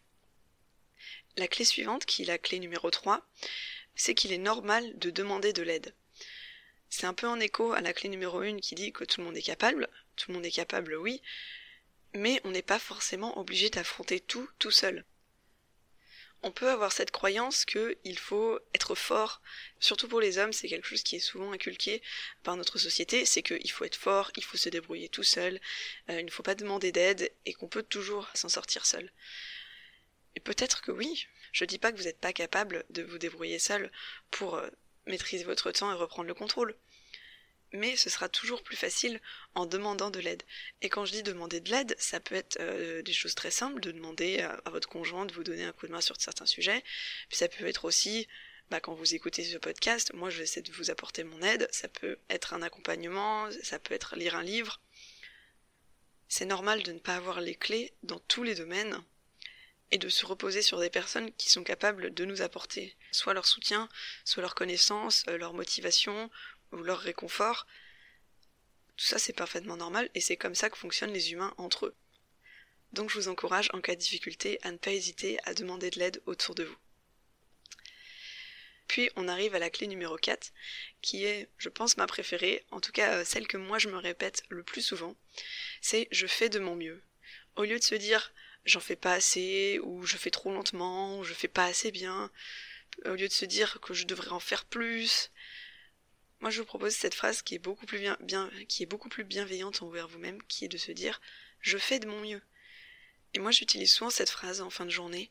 La 1.37 1.49
clé 1.49 1.65
suivante, 1.65 2.05
qui 2.05 2.23
est 2.23 2.27
la 2.27 2.39
clé 2.39 2.59
numéro 2.59 2.91
3, 2.91 3.27
c'est 3.95 4.15
qu'il 4.15 4.33
est 4.33 4.39
normal 4.39 4.99
de 4.99 5.11
demander 5.11 5.53
de 5.53 5.63
l'aide. 5.63 5.95
C'est 6.89 7.07
un 7.07 7.15
peu 7.15 7.27
en 7.27 7.41
écho 7.41 7.73
à 7.73 7.81
la 7.81 7.93
clé 7.93 8.09
numéro 8.09 8.41
1 8.41 8.59
qui 8.59 8.75
dit 8.75 8.93
que 8.93 9.05
tout 9.05 9.21
le 9.21 9.27
monde 9.27 9.37
est 9.37 9.43
capable, 9.43 9.89
tout 10.17 10.31
le 10.31 10.35
monde 10.35 10.47
est 10.47 10.51
capable 10.51 10.95
oui, 10.97 11.23
mais 12.15 12.41
on 12.45 12.51
n'est 12.51 12.63
pas 12.63 12.79
forcément 12.79 13.39
obligé 13.39 13.71
d'affronter 13.71 14.21
tout 14.21 14.49
tout 14.59 14.71
seul 14.71 15.05
on 16.43 16.51
peut 16.51 16.69
avoir 16.69 16.93
cette 16.93 17.11
croyance 17.11 17.65
qu'il 17.65 18.19
faut 18.19 18.59
être 18.75 18.95
fort, 18.95 19.41
surtout 19.79 20.09
pour 20.09 20.21
les 20.21 20.39
hommes, 20.39 20.53
c'est 20.53 20.69
quelque 20.69 20.89
chose 20.89 21.03
qui 21.03 21.17
est 21.17 21.21
souvent 21.21 21.53
inculqué 21.53 22.03
par 22.43 22.57
notre 22.57 22.79
société, 22.79 23.25
c'est 23.25 23.43
qu'il 23.43 23.71
faut 23.71 23.85
être 23.85 23.97
fort, 23.97 24.33
il 24.37 24.45
faut 24.45 24.57
se 24.57 24.69
débrouiller 24.69 25.09
tout 25.09 25.23
seul, 25.23 25.61
euh, 26.11 26.21
il 26.21 26.27
ne 26.27 26.31
faut 26.31 26.43
pas 26.43 26.57
demander 26.57 26.91
d'aide 26.91 27.31
et 27.47 27.55
qu'on 27.55 27.69
peut 27.69 27.85
toujours 27.85 28.29
s'en 28.35 28.49
sortir 28.49 28.87
seul. 28.87 29.13
Et 30.37 30.41
peut-être 30.41 30.83
que 30.83 30.93
oui, 30.93 31.27
je 31.53 31.65
dis 31.65 31.79
pas 31.79 31.93
que 31.93 31.97
vous 31.97 32.05
n'êtes 32.05 32.21
pas 32.21 32.33
capable 32.33 32.85
de 32.91 33.03
vous 33.03 33.19
débrouiller 33.19 33.59
seul 33.59 33.91
pour 34.31 34.55
euh, 34.55 34.69
maîtriser 35.07 35.45
votre 35.45 35.71
temps 35.71 35.93
et 35.93 35.97
reprendre 35.97 36.29
le 36.29 36.35
contrôle. 36.35 36.77
Mais 37.75 37.97
ce 37.97 38.11
sera 38.11 38.29
toujours 38.29 38.63
plus 38.63 38.77
facile 38.77 39.21
en 39.55 39.65
demandant 39.65 40.11
de 40.11 40.21
l'aide. 40.21 40.43
Et 40.83 40.91
quand 40.91 41.07
je 41.07 41.13
dis 41.13 41.23
demander 41.23 41.61
de 41.61 41.71
l'aide, 41.71 41.97
ça 41.99 42.21
peut 42.21 42.35
être 42.35 42.59
euh, 42.61 43.03
des 43.03 43.15
choses 43.15 43.35
très 43.35 43.51
simples, 43.51 43.81
de 43.81 43.93
demander 43.93 44.41
à, 44.41 44.71
votre 44.71 44.89
conjoint 44.89 45.25
de 45.25 45.33
vous 45.33 45.45
donner 45.45 45.65
un 45.65 45.73
coup 45.73 45.87
de 45.87 45.93
main 45.93 46.03
sur 46.03 46.21
certains 46.21 46.47
sujets, 46.47 46.83
puis 47.29 47.39
ça 47.39 47.49
peut 47.49 47.67
être 47.67 47.87
aussi, 47.87 48.29
bah, 48.71 48.81
quand 48.81 48.93
vous 48.93 49.15
écoutez 49.15 49.43
ce 49.43 49.57
podcast, 49.57 50.13
moi 50.13 50.29
je 50.29 50.39
vais 50.39 50.45
essayer 50.45 50.63
de 50.63 50.73
vous 50.73 50.91
apporter 50.91 51.25
mon 51.25 51.41
aide, 51.41 51.67
ça 51.73 51.89
peut 51.89 52.19
être 52.29 52.53
un 52.53 52.61
accompagnement, 52.61 53.49
ça 53.63 53.79
peut 53.79 53.95
être 53.95 54.17
lire 54.17 54.35
un 54.35 54.43
livre. 54.43 54.81
C'est 56.29 56.47
normal 56.47 56.83
de 56.83 56.93
ne 56.93 56.99
pas 56.99 57.17
avoir 57.17 57.41
les 57.41 57.55
clés 57.55 57.93
dans 58.03 58.19
tous 58.21 58.43
les 58.43 58.55
domaines 58.55 59.03
et 59.93 59.99
de 59.99 60.09
se 60.09 60.27
reposer 60.27 60.63
sur 60.63 60.81
des 60.81 60.91
personnes 60.91 61.31
qui 61.35 61.51
sont 61.51 61.63
capables 61.63 62.13
de 62.13 62.25
nous 62.25 62.43
apporter 62.43 62.97
soit 63.13 63.35
leur 63.35 63.47
soutien, 63.47 63.89
soit 64.25 64.43
leur 64.43 64.55
connaissance, 64.55 65.25
euh, 65.29 65.39
leur 65.39 65.53
motivation, 65.53 66.31
ou 66.73 66.79
leur 66.79 66.99
réconfort. 66.99 67.67
Tout 68.97 69.05
ça 69.05 69.19
c'est 69.19 69.35
parfaitement 69.35 69.77
normal 69.77 70.11
et 70.15 70.21
c'est 70.21 70.37
comme 70.37 70.55
ça 70.55 70.71
que 70.71 70.79
fonctionnent 70.79 71.13
les 71.13 71.33
humains 71.33 71.55
entre 71.59 71.87
eux. 71.87 71.95
Donc 72.93 73.11
je 73.11 73.19
vous 73.19 73.29
encourage 73.29 73.71
en 73.73 73.81
cas 73.81 73.95
de 73.95 74.01
difficulté 74.01 74.59
à 74.63 74.73
ne 74.73 74.79
pas 74.79 74.93
hésiter 74.93 75.39
à 75.45 75.55
demander 75.55 75.91
de 75.91 75.99
l'aide 75.99 76.23
autour 76.27 76.55
de 76.55 76.65
vous. 76.65 76.77
Puis 78.89 79.11
on 79.17 79.29
arrive 79.29 79.55
à 79.55 79.59
la 79.59 79.71
clé 79.71 79.87
numéro 79.87 80.17
4, 80.17 80.53
qui 81.01 81.25
est, 81.25 81.49
je 81.57 81.71
pense, 81.71 81.97
ma 81.97 82.07
préférée, 82.07 82.67
en 82.71 82.81
tout 82.81 82.93
cas 82.93 83.19
euh, 83.19 83.25
celle 83.25 83.47
que 83.47 83.57
moi 83.57 83.79
je 83.79 83.89
me 83.89 83.97
répète 83.97 84.43
le 84.49 84.63
plus 84.63 84.83
souvent, 84.83 85.17
c'est 85.81 86.09
je 86.11 86.27
fais 86.27 86.49
de 86.49 86.59
mon 86.59 86.77
mieux. 86.77 87.03
Au 87.57 87.65
lieu 87.65 87.79
de 87.79 87.85
se 87.85 87.95
dire 87.95 88.33
j'en 88.65 88.81
fais 88.81 88.97
pas 88.97 89.13
assez, 89.13 89.79
ou 89.83 90.05
je 90.05 90.17
fais 90.17 90.31
trop 90.31 90.53
lentement, 90.53 91.19
ou 91.19 91.25
je 91.25 91.35
fais 91.35 91.49
pas 91.49 91.65
assez 91.65 91.91
bien, 91.91 92.31
au 93.05 93.15
lieu 93.15 93.29
de 93.29 93.33
se 93.33 93.45
dire 93.45 93.81
que 93.81 93.95
je 93.95 94.07
devrais 94.07 94.31
en 94.31 94.41
faire 94.41 94.65
plus, 94.65 95.31
moi, 96.43 96.51
je 96.51 96.59
vous 96.59 96.67
propose 96.67 96.93
cette 96.93 97.15
phrase 97.15 97.41
qui 97.41 97.55
est 97.55 97.61
beaucoup 97.61 97.87
plus 97.87 98.01
bien, 98.01 98.51
qui 98.67 98.83
est 98.83 98.87
beaucoup 98.87 99.09
plus 99.09 99.23
bienveillante 99.23 99.81
envers 99.83 100.09
vous-même, 100.09 100.43
qui 100.49 100.65
est 100.65 100.69
de 100.69 100.77
se 100.77 100.91
dire 100.91 101.21
je 101.61 101.79
fais 101.79 102.01
de 102.01 102.09
mon 102.09 102.21
mieux. 102.21 102.43
Et 103.33 103.39
moi, 103.39 103.53
j'utilise 103.53 103.93
souvent 103.93 104.11
cette 104.11 104.29
phrase 104.29 104.61
en 104.61 104.69
fin 104.69 104.85
de 104.85 104.91
journée, 104.91 105.31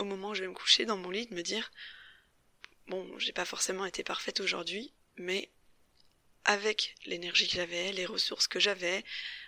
au 0.00 0.04
moment 0.04 0.30
où 0.30 0.34
je 0.34 0.42
vais 0.42 0.48
me 0.48 0.52
coucher 0.52 0.84
dans 0.84 0.96
mon 0.96 1.10
lit, 1.10 1.28
de 1.28 1.34
me 1.34 1.42
dire 1.42 1.70
bon, 2.88 3.16
j'ai 3.18 3.32
pas 3.32 3.44
forcément 3.44 3.86
été 3.86 4.02
parfaite 4.02 4.40
aujourd'hui, 4.40 4.92
mais 5.16 5.48
avec 6.44 6.94
l'énergie 7.06 7.48
que 7.48 7.54
j'avais, 7.54 7.92
les 7.92 8.06
ressources 8.06 8.48
que 8.48 8.60
j'avais, 8.60 9.04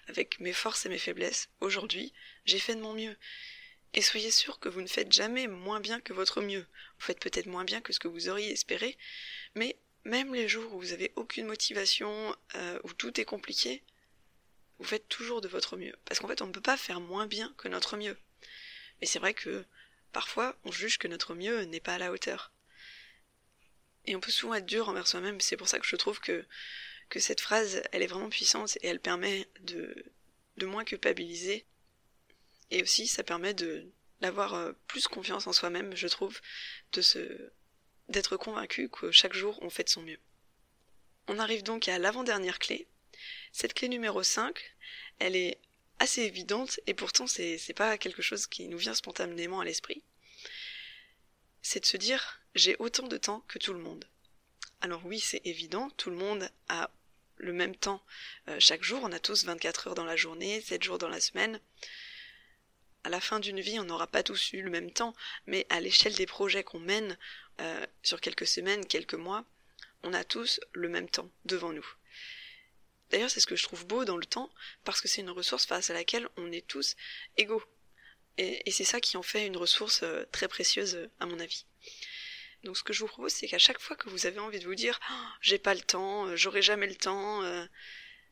avec 0.06 0.41
mes 0.41 0.52
forces 0.52 0.87
et 0.87 0.88
mes 0.88 0.99
faiblesses, 0.99 1.49
aujourd'hui, 1.61 2.12
j'ai 2.44 2.58
fait 2.58 2.75
de 2.75 2.81
mon 2.81 2.94
mieux. 2.94 3.17
Et 3.94 4.02
soyez 4.02 4.31
sûr 4.31 4.58
que 4.58 4.69
vous 4.69 4.82
ne 4.82 4.88
faites 4.88 5.12
jamais 5.12 5.46
moins 5.46 5.81
bien 5.81 6.00
que 6.00 6.12
votre 6.12 6.41
mieux. 6.41 6.67
Vous 6.99 7.06
faites 7.06 7.20
peut-être 7.20 7.46
moins 7.46 7.64
bien 7.64 7.81
que 7.81 7.93
ce 7.93 8.00
que 8.00 8.08
vous 8.08 8.29
auriez 8.29 8.50
espéré, 8.50 8.99
mais 9.55 9.76
même 10.05 10.35
les 10.35 10.49
jours 10.49 10.75
où 10.75 10.81
vous 10.81 10.93
avez 10.93 11.12
aucune 11.17 11.46
motivation, 11.46 12.35
euh, 12.56 12.79
où 12.85 12.93
tout 12.93 13.20
est 13.20 13.25
compliqué, 13.25 13.82
vous 14.79 14.85
faites 14.85 15.08
toujours 15.08 15.41
de 15.41 15.49
votre 15.49 15.76
mieux. 15.76 15.94
Parce 16.05 16.20
qu'en 16.20 16.29
fait, 16.29 16.43
on 16.43 16.46
ne 16.46 16.52
peut 16.52 16.61
pas 16.61 16.76
faire 16.76 17.00
moins 17.00 17.26
bien 17.26 17.55
que 17.56 17.69
notre 17.69 17.96
mieux. 17.96 18.17
Mais 19.00 19.06
c'est 19.06 19.19
vrai 19.19 19.35
que 19.35 19.64
parfois, 20.12 20.56
on 20.64 20.73
juge 20.73 20.99
que 20.99 21.08
notre 21.08 21.35
mieux 21.35 21.62
n'est 21.62 21.81
pas 21.81 21.94
à 21.94 21.99
la 21.99 22.12
hauteur. 22.12 22.52
Et 24.06 24.17
on 24.17 24.21
peut 24.21 24.31
souvent 24.31 24.55
être 24.55 24.67
dur 24.67 24.89
envers 24.89 25.06
soi-même. 25.06 25.41
C'est 25.41 25.56
pour 25.56 25.69
ça 25.69 25.79
que 25.79 25.87
je 25.87 25.97
trouve 25.97 26.21
que, 26.21 26.45
cette 27.17 27.41
phrase, 27.41 27.83
elle 27.93 28.03
est 28.03 28.09
vraiment 28.09 28.29
puissante 28.29 28.77
et 28.83 28.89
elle 28.89 28.99
permet 28.99 29.47
de, 29.61 29.95
de 30.56 30.67
moins 30.67 30.85
culpabiliser. 30.85 31.65
Et 32.73 32.83
aussi, 32.83 33.06
ça 33.06 33.23
permet 33.23 33.55
d'avoir 34.21 34.55
euh, 34.55 34.73
plus 34.89 35.06
confiance 35.06 35.47
en 35.47 35.53
soi-même, 35.53 35.95
je 35.95 36.09
trouve, 36.09 36.41
de 36.93 37.03
se 37.03 37.53
d'être 38.09 38.37
convaincu 38.37 38.89
que 38.89 39.11
chaque 39.11 39.33
jour 39.33 39.59
on 39.62 39.71
fait 39.71 39.85
de 39.85 39.89
son 39.89 40.03
mieux. 40.03 40.19
On 41.27 41.39
arrive 41.39 41.62
donc 41.62 41.89
à 41.89 41.99
l'avant-dernière 41.99 42.59
clé. 42.59 42.87
Cette 43.53 43.75
clé 43.75 43.89
numéro 43.89 44.23
5, 44.23 44.59
elle 45.21 45.37
est 45.37 45.59
assez 45.99 46.23
évidente 46.23 46.81
et 46.87 46.95
pourtant 46.95 47.27
c'est 47.27 47.75
pas 47.75 47.97
quelque 47.97 48.23
chose 48.23 48.47
qui 48.47 48.69
nous 48.69 48.79
vient 48.79 48.95
spontanément 48.95 49.61
à 49.61 49.65
l'esprit. 49.65 50.03
C'est 51.62 51.81
de 51.81 51.87
se 51.87 51.97
dire 51.97 52.44
j'ai 52.55 52.77
autant 52.79 53.06
de 53.06 53.17
temps 53.17 53.45
que 53.49 53.59
tout 53.59 53.73
le 53.73 53.81
monde. 53.81 54.05
Alors 54.81 55.05
oui, 55.05 55.21
c'est 55.21 55.43
évident, 55.45 55.91
tout 55.97 56.11
le 56.11 56.17
monde 56.17 56.49
a 56.69 56.91
le 57.37 57.53
même 57.53 57.75
temps 57.75 58.03
euh, 58.49 58.56
chaque 58.61 58.83
jour, 58.83 59.01
on 59.03 59.12
a 59.12 59.19
tous 59.19 59.45
24 59.45 59.89
heures 59.89 59.94
dans 59.94 60.05
la 60.05 60.17
journée, 60.17 60.61
7 60.61 60.82
jours 60.82 60.99
dans 60.99 61.08
la 61.08 61.20
semaine. 61.20 61.61
À 63.03 63.11
la 63.11 63.20
fin 63.20 63.41
d'une 63.41 63.61
vie, 63.61 63.79
on 63.79 63.84
n'aura 63.84 64.06
pas 64.06 64.23
tous 64.23 64.53
eu 64.53 64.63
le 64.63 64.70
même 64.70 64.91
temps, 64.91 65.15
mais 65.46 65.67
à 65.69 65.81
l'échelle 65.81 66.15
des 66.15 66.27
projets 66.27 66.65
qu'on 66.65 66.81
mène, 66.81 67.19
euh, 67.61 67.87
sur 68.03 68.20
quelques 68.20 68.46
semaines, 68.46 68.87
quelques 68.87 69.15
mois, 69.15 69.44
on 70.03 70.15
a 70.15 70.25
tous 70.25 70.61
le 70.73 70.89
même 70.89 71.08
temps 71.08 71.31
devant 71.44 71.73
nous. 71.73 71.87
D'ailleurs, 73.11 73.31
c'est 73.31 73.41
ce 73.41 73.46
que 73.46 73.56
je 73.56 73.63
trouve 73.63 73.87
beau 73.87 74.05
dans 74.05 74.17
le 74.17 74.25
temps, 74.25 74.51
parce 74.84 75.01
que 75.01 75.08
c'est 75.08 75.20
une 75.20 75.31
ressource 75.31 75.67
face 75.67 75.91
à 75.91 75.94
laquelle 75.94 76.29
on 76.37 76.51
est 76.51 76.67
tous 76.67 76.96
égaux. 77.37 77.63
Et, 78.39 78.70
c'est 78.70 78.84
ça 78.84 79.01
qui 79.01 79.17
en 79.17 79.23
fait 79.23 79.46
une 79.46 79.56
ressource 79.56 80.03
euh, 80.03 80.25
très 80.32 80.49
précieuse, 80.49 81.08
à 81.20 81.27
mon 81.27 81.39
avis. 81.39 81.67
Donc 82.65 82.77
ce 82.77 82.83
que 82.83 82.93
je 82.93 83.01
vous 83.01 83.06
propose, 83.06 83.33
c'est 83.33 83.47
qu'à 83.47 83.59
chaque 83.59 83.81
fois 83.81 83.97
que 83.97 84.09
vous 84.09 84.27
avez 84.27 84.41
envie 84.41 84.59
de 84.59 84.65
vous 84.65 84.75
dire 84.75 84.99
oh, 85.11 85.15
j'ai 85.41 85.59
pas 85.59 85.75
le 85.75 85.81
temps, 85.81 86.35
j'aurai 86.35 86.63
jamais 86.63 86.87
le 86.87 86.97
temps, 86.97 87.43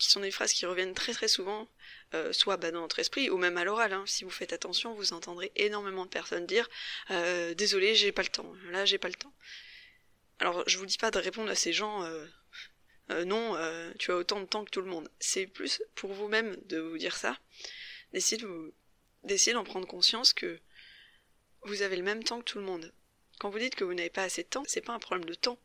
qui 0.02 0.10
sont 0.10 0.20
des 0.20 0.32
phrases 0.32 0.52
qui 0.52 0.66
reviennent 0.66 0.94
très 0.94 1.12
très 1.12 1.28
souvent, 1.28 1.68
euh, 2.14 2.32
soit 2.32 2.56
bah, 2.56 2.72
dans 2.72 2.80
notre 2.80 2.98
esprit 2.98 3.30
ou 3.30 3.38
même 3.38 3.56
à 3.56 3.64
l'oral. 3.64 3.92
Hein. 3.92 4.02
Si 4.06 4.24
vous 4.24 4.30
faites 4.30 4.52
attention, 4.52 4.94
vous 4.94 5.12
entendrez 5.12 5.52
énormément 5.54 6.04
de 6.04 6.10
personnes 6.10 6.44
dire 6.44 6.68
euh, 7.10 7.54
désolé, 7.54 7.94
j'ai 7.94 8.10
pas 8.10 8.22
le 8.22 8.28
temps. 8.28 8.52
Là, 8.70 8.84
j'ai 8.84 8.98
pas 8.98 9.08
le 9.08 9.14
temps. 9.14 9.32
Alors, 10.40 10.64
je 10.66 10.76
vous 10.78 10.86
dis 10.86 10.98
pas 10.98 11.12
de 11.12 11.18
répondre 11.18 11.50
à 11.50 11.54
ces 11.54 11.72
gens. 11.72 12.02
Euh, 12.02 12.26
non, 13.24 13.56
tu 13.98 14.10
as 14.10 14.16
autant 14.16 14.40
de 14.40 14.46
temps 14.46 14.64
que 14.64 14.70
tout 14.70 14.80
le 14.80 14.90
monde. 14.90 15.08
C'est 15.20 15.46
plus 15.46 15.82
pour 15.94 16.12
vous-même 16.12 16.56
de 16.64 16.78
vous 16.78 16.98
dire 16.98 17.16
ça, 17.16 17.38
d'essayer 18.12 18.40
de 18.40 18.74
d'essayer 19.24 19.52
d'en 19.52 19.62
prendre 19.62 19.86
conscience 19.86 20.32
que 20.32 20.58
vous 21.62 21.82
avez 21.82 21.94
le 21.96 22.02
même 22.02 22.24
temps 22.24 22.40
que 22.40 22.44
tout 22.44 22.58
le 22.58 22.64
monde. 22.64 22.92
Quand 23.42 23.50
vous 23.50 23.58
dites 23.58 23.74
que 23.74 23.82
vous 23.82 23.92
n'avez 23.92 24.08
pas 24.08 24.22
assez 24.22 24.44
de 24.44 24.48
temps, 24.48 24.62
c'est 24.68 24.82
pas 24.82 24.92
un 24.92 25.00
problème 25.00 25.28
de 25.28 25.34
temps, 25.34 25.58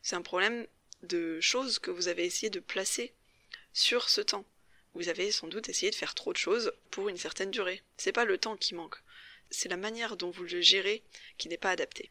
c'est 0.00 0.16
un 0.16 0.22
problème 0.22 0.66
de 1.02 1.42
choses 1.42 1.78
que 1.78 1.90
vous 1.90 2.08
avez 2.08 2.24
essayé 2.24 2.48
de 2.48 2.58
placer 2.58 3.12
sur 3.74 4.08
ce 4.08 4.22
temps. 4.22 4.46
Vous 4.94 5.10
avez 5.10 5.30
sans 5.30 5.46
doute 5.46 5.68
essayé 5.68 5.90
de 5.90 5.94
faire 5.94 6.14
trop 6.14 6.32
de 6.32 6.38
choses 6.38 6.72
pour 6.90 7.10
une 7.10 7.18
certaine 7.18 7.50
durée. 7.50 7.82
C'est 7.98 8.12
pas 8.12 8.24
le 8.24 8.38
temps 8.38 8.56
qui 8.56 8.74
manque, 8.74 8.96
c'est 9.50 9.68
la 9.68 9.76
manière 9.76 10.16
dont 10.16 10.30
vous 10.30 10.44
le 10.44 10.62
gérez 10.62 11.02
qui 11.36 11.50
n'est 11.50 11.58
pas 11.58 11.72
adaptée. 11.72 12.10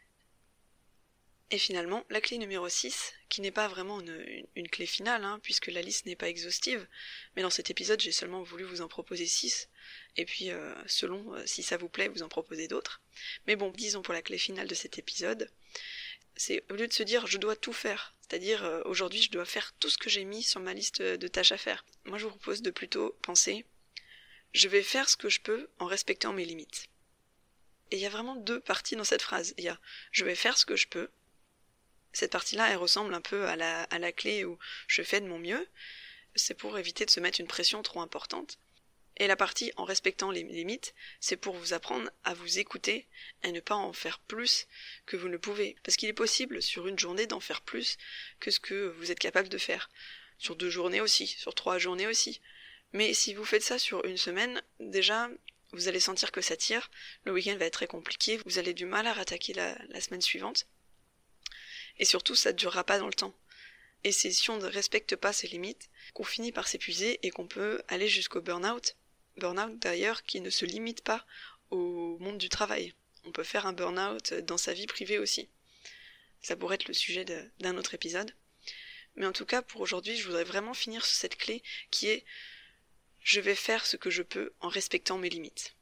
Et 1.50 1.58
finalement, 1.58 2.06
la 2.10 2.20
clé 2.20 2.38
numéro 2.38 2.68
6, 2.68 3.14
qui 3.30 3.40
n'est 3.40 3.52
pas 3.52 3.70
vraiment 3.70 4.02
une, 4.02 4.68
clé 4.70 4.86
finale, 4.86 5.24
hein, 5.24 5.40
puisque 5.44 5.68
la 5.68 5.82
liste 5.82 6.06
n'est 6.06 6.18
pas 6.18 6.28
exhaustive, 6.28 6.86
mais 7.36 7.42
dans 7.42 7.50
cet 7.50 7.70
épisode 7.70 8.02
j'ai 8.02 8.12
seulement 8.12 8.44
voulu 8.44 8.66
vous 8.66 8.82
en 8.82 8.90
proposer 8.90 9.26
6, 9.26 9.70
et 10.18 10.26
puis 10.26 10.52
euh, 10.52 10.74
selon 10.88 11.34
euh, 11.36 11.46
si 11.46 11.64
ça 11.64 11.78
vous 11.78 11.88
plaît, 11.88 12.10
vous 12.10 12.22
en 12.22 12.28
proposez 12.28 12.68
d'autres. 12.68 13.02
Mais 13.48 13.56
bon, 13.56 13.72
disons 13.72 14.02
pour 14.02 14.14
la 14.14 14.22
clé 14.22 14.38
finale 14.38 14.68
de 14.68 14.76
cet 14.76 14.98
épisode, 14.98 15.50
c'est 16.36 16.64
au 16.70 16.76
lieu 16.76 16.88
de 16.88 16.94
se 16.94 17.04
dire 17.04 17.28
je 17.28 17.38
dois 17.38 17.56
tout 17.56 17.74
faire, 17.74 18.14
c'est-à-dire 18.22 18.66
euh, 18.66 18.82
aujourd'hui 18.84 19.22
je 19.22 19.32
dois 19.32 19.46
faire 19.46 19.74
tout 19.80 19.90
ce 19.90 19.98
que 19.98 20.10
j'ai 20.10 20.26
mis 20.26 20.44
sur 20.44 20.60
ma 20.60 20.74
liste 20.74 21.02
de 21.02 21.28
tâches 21.30 21.54
à 21.54 21.58
faire. 21.58 21.86
Moi 22.04 22.18
je 22.18 22.26
vous 22.26 22.32
propose 22.32 22.62
de 22.62 22.72
plutôt 22.72 23.18
penser 23.22 23.66
je 24.54 24.68
vais 24.68 24.84
faire 24.84 25.10
ce 25.10 25.18
que 25.18 25.30
je 25.30 25.40
peux 25.40 25.70
en 25.80 25.86
respectant 25.86 26.34
mes 26.34 26.46
limites. 26.46 26.88
Et 27.92 27.98
il 27.98 28.02
y 28.02 28.06
a 28.06 28.10
vraiment 28.10 28.36
deux 28.36 28.60
parties 28.60 28.96
dans 28.96 29.04
cette 29.04 29.22
phrase. 29.22 29.54
Il 29.58 29.64
y 29.64 29.70
a 29.70 29.80
je 30.12 30.26
vais 30.26 30.36
faire 30.36 30.58
ce 30.58 30.66
que 30.66 30.76
je 30.76 30.88
peux. 30.88 31.10
Cette 32.18 32.32
partie-là, 32.32 32.72
elle 32.72 32.78
ressemble 32.78 33.14
un 33.14 33.22
peu 33.22 33.46
à 33.46 33.56
la, 33.56 34.12
clé 34.12 34.44
où 34.44 34.58
je 34.88 35.04
fais 35.04 35.22
de 35.22 35.28
mon 35.28 35.38
mieux. 35.38 35.68
C'est 36.34 36.56
pour 36.56 36.80
éviter 36.80 37.06
de 37.06 37.12
se 37.12 37.20
mettre 37.20 37.40
une 37.40 37.46
pression 37.46 37.84
trop 37.84 38.02
importante. 38.02 38.58
Et 39.18 39.28
la 39.28 39.36
partie 39.36 39.72
en 39.78 39.84
respectant 39.84 40.32
les 40.32 40.42
limites, 40.42 40.96
c'est 41.20 41.38
pour 41.38 41.56
vous 41.56 41.74
apprendre 41.74 42.10
à 42.24 42.34
vous 42.34 42.58
écouter 42.58 43.08
et 43.44 43.52
ne 43.52 43.60
pas 43.60 43.76
en 43.76 43.94
faire 43.94 44.18
plus 44.18 44.66
que 45.06 45.16
vous 45.16 45.30
ne 45.30 45.38
pouvez. 45.38 45.76
Parce 45.84 45.96
qu'il 45.96 46.10
est 46.10 46.14
possible 46.14 46.60
sur 46.64 46.88
une 46.88 46.98
journée 46.98 47.28
d'en 47.28 47.40
faire 47.40 47.62
plus 47.62 48.00
que 48.40 48.50
ce 48.50 48.60
que 48.60 48.88
vous 48.98 49.12
êtes 49.12 49.20
capable 49.20 49.50
de 49.50 49.60
faire. 49.60 49.88
Sur 50.40 50.56
deux 50.56 50.72
journées 50.72 51.02
aussi, 51.02 51.28
sur 51.28 51.54
trois 51.54 51.78
journées 51.78 52.08
aussi. 52.08 52.42
Mais 52.94 53.14
si 53.14 53.36
vous 53.36 53.46
faites 53.46 53.62
ça 53.62 53.78
sur 53.78 54.04
une 54.06 54.18
semaine, 54.18 54.64
déjà, 54.80 55.30
vous 55.72 55.88
allez 55.88 56.00
sentir 56.00 56.32
que 56.32 56.42
ça 56.42 56.58
tire, 56.58 56.90
le 57.26 57.32
week-end 57.32 57.58
va 57.58 57.66
être 57.66 57.74
très 57.74 57.86
compliqué, 57.86 58.40
vous 58.48 58.58
allez 58.58 58.74
du 58.74 58.88
mal 58.88 59.06
à 59.06 59.14
rattaquer 59.14 59.54
la 59.54 60.02
semaine 60.02 60.22
suivante. 60.22 60.66
Et 62.00 62.06
surtout, 62.06 62.36
ça 62.36 62.52
ne 62.52 62.58
durera 62.58 62.84
pas 62.84 63.00
dans 63.00 63.08
le 63.08 63.14
temps. 63.14 63.36
Et 64.04 64.12
c'est 64.12 64.32
si 64.32 64.50
on 64.50 64.58
ne 64.58 64.66
respecte 64.66 65.16
pas 65.16 65.34
ces 65.34 65.48
limites 65.48 65.90
qu'on 66.14 66.24
finit 66.24 66.52
par 66.52 66.68
s'épuiser 66.68 67.20
et 67.24 67.32
qu'on 67.32 67.48
peut 67.48 67.82
aller 67.88 68.08
jusqu'au 68.08 68.42
burn-out 68.42 68.96
burn-out 69.38 69.78
d'ailleurs 69.80 70.24
qui 70.24 70.42
ne 70.42 70.50
se 70.50 70.66
limite 70.66 71.04
pas 71.04 71.26
au 71.70 72.18
monde 72.20 72.38
du 72.38 72.50
travail. 72.50 72.94
On 73.24 73.32
peut 73.32 73.44
faire 73.44 73.66
un 73.66 73.74
burn-out 73.74 74.34
dans 74.34 74.58
sa 74.58 74.74
vie 74.74 74.88
privée 74.88 75.20
aussi. 75.20 75.50
Ça 76.42 76.56
pourrait 76.56 76.76
être 76.76 76.88
le 76.88 76.94
sujet 76.94 77.26
d'un 77.60 77.78
autre 77.78 77.94
épisode. 77.94 78.34
Mais 79.16 79.26
en 79.26 79.32
tout 79.32 79.46
cas, 79.46 79.62
pour 79.62 79.82
aujourd'hui, 79.82 80.16
je 80.16 80.26
voudrais 80.26 80.44
vraiment 80.44 80.74
finir 80.74 81.06
sur 81.06 81.16
cette 81.16 81.38
clé 81.38 81.64
qui 81.92 82.08
est 82.08 82.26
je 83.20 83.42
vais 83.42 83.56
faire 83.56 83.86
ce 83.86 83.98
que 83.98 84.10
je 84.10 84.24
peux 84.24 84.54
en 84.62 84.70
respectant 84.70 85.18
mes 85.18 85.30
limites. 85.30 85.76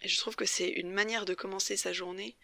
Et 0.00 0.08
je 0.08 0.16
trouve 0.16 0.34
que 0.34 0.46
c'est 0.46 0.68
une 0.68 0.90
manière 0.90 1.24
de 1.24 1.34
commencer 1.34 1.76
sa 1.76 1.92
journée 1.92 2.36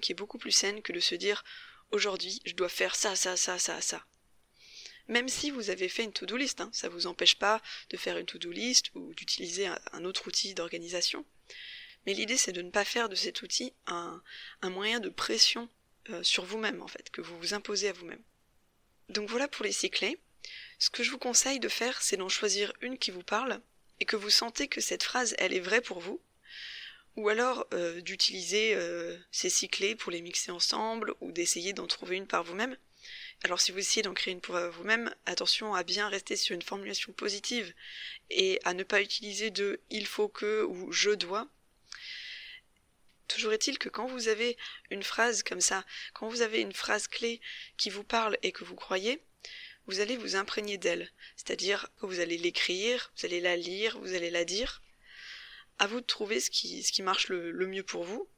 qui 0.00 0.12
est 0.12 0.16
beaucoup 0.16 0.38
plus 0.38 0.52
saine 0.52 0.82
que 0.82 0.92
de 0.92 1.00
se 1.00 1.14
dire 1.14 1.42
aujourd'hui 1.90 2.40
je 2.44 2.54
dois 2.54 2.68
faire 2.68 2.94
ça, 2.94 3.16
ça, 3.16 3.36
ça, 3.36 3.58
ça, 3.58 3.80
ça 3.80 4.04
même 5.08 5.28
si 5.28 5.50
vous 5.50 5.70
avez 5.70 5.88
fait 5.88 6.04
une 6.04 6.12
to-do 6.12 6.36
list. 6.36 6.60
Hein. 6.60 6.70
Ça 6.72 6.88
ne 6.88 6.92
vous 6.92 7.06
empêche 7.06 7.36
pas 7.36 7.62
de 7.90 7.96
faire 7.96 8.18
une 8.18 8.26
to-do 8.26 8.50
list 8.50 8.90
ou 8.94 9.14
d'utiliser 9.14 9.66
un, 9.92 10.04
autre 10.04 10.26
outil 10.26 10.54
d'organisation. 10.54 11.24
Mais 12.06 12.14
l'idée, 12.14 12.36
c'est 12.36 12.52
de 12.52 12.62
ne 12.62 12.70
pas 12.70 12.84
faire 12.84 13.08
de 13.08 13.14
cet 13.14 13.42
outil 13.42 13.72
un, 13.86 14.22
moyen 14.62 15.00
de 15.00 15.08
pression 15.08 15.68
euh, 16.10 16.22
sur 16.22 16.44
vous-même, 16.44 16.82
en 16.82 16.88
fait, 16.88 17.10
que 17.10 17.20
vous 17.20 17.38
vous 17.38 17.54
imposez 17.54 17.88
à 17.88 17.92
vous-même. 17.92 18.22
Donc 19.08 19.28
voilà 19.28 19.48
pour 19.48 19.64
les 19.64 19.72
six 19.72 19.90
clés. 19.90 20.18
Ce 20.78 20.90
que 20.90 21.02
je 21.02 21.10
vous 21.10 21.18
conseille 21.18 21.60
de 21.60 21.68
faire, 21.68 22.02
c'est 22.02 22.16
d'en 22.16 22.28
choisir 22.28 22.72
une 22.80 22.98
qui 22.98 23.10
vous 23.10 23.22
parle 23.22 23.60
et 23.98 24.04
que 24.04 24.16
vous 24.16 24.30
sentez 24.30 24.68
que 24.68 24.80
cette 24.80 25.02
phrase, 25.02 25.34
elle 25.38 25.54
est 25.54 25.60
vraie 25.60 25.80
pour 25.80 26.00
vous, 26.00 26.20
ou 27.16 27.28
alors 27.28 27.66
euh, 27.72 28.00
d'utiliser 28.00 28.74
euh, 28.74 29.16
ces 29.30 29.50
six 29.50 29.68
clés 29.68 29.96
pour 29.96 30.12
les 30.12 30.22
mixer 30.22 30.50
ensemble 30.50 31.14
ou 31.20 31.32
d'essayer 31.32 31.72
d'en 31.72 31.86
trouver 31.86 32.16
une 32.16 32.26
par 32.26 32.44
vous-même. 32.44 32.76
Alors 33.42 33.60
si 33.60 33.72
vous 33.72 33.78
essayez 33.78 34.02
d'en 34.02 34.14
créer 34.14 34.32
une 34.32 34.40
pour 34.40 34.56
vous-même, 34.56 35.14
attention 35.26 35.74
à 35.74 35.82
bien 35.82 36.08
rester 36.08 36.36
sur 36.36 36.54
une 36.54 36.62
formulation 36.62 37.12
positive 37.12 37.72
et 38.30 38.60
à 38.64 38.74
ne 38.74 38.82
pas 38.82 39.02
utiliser 39.02 39.50
de 39.50 39.80
il 39.90 40.06
faut 40.06 40.28
que 40.28 40.64
ou 40.64 40.92
je 40.92 41.10
dois. 41.10 41.48
Toujours 43.28 43.52
est-il 43.52 43.78
que 43.78 43.88
quand 43.88 44.06
vous 44.06 44.28
avez 44.28 44.56
une 44.90 45.02
phrase 45.02 45.42
comme 45.42 45.60
ça, 45.60 45.84
quand 46.14 46.28
vous 46.28 46.42
avez 46.42 46.60
une 46.60 46.72
phrase 46.72 47.08
clé 47.08 47.40
qui 47.76 47.90
vous 47.90 48.04
parle 48.04 48.38
et 48.42 48.52
que 48.52 48.64
vous 48.64 48.76
croyez, 48.76 49.20
vous 49.86 50.00
allez 50.00 50.16
vous 50.16 50.36
imprégner 50.36 50.78
d'elle. 50.78 51.10
C'est-à-dire 51.36 51.88
que 52.00 52.06
vous 52.06 52.20
allez 52.20 52.38
l'écrire, 52.38 53.12
vous 53.16 53.26
allez 53.26 53.40
la 53.40 53.56
lire, 53.56 53.98
vous 54.00 54.14
allez 54.14 54.30
la 54.30 54.44
dire. 54.44 54.82
À 55.78 55.86
vous 55.86 56.00
de 56.00 56.06
trouver 56.06 56.40
ce 56.40 56.50
qui, 56.50 57.02
marche 57.02 57.28
le, 57.28 57.66
mieux 57.66 57.82
pour 57.82 58.04
vous. 58.04 58.28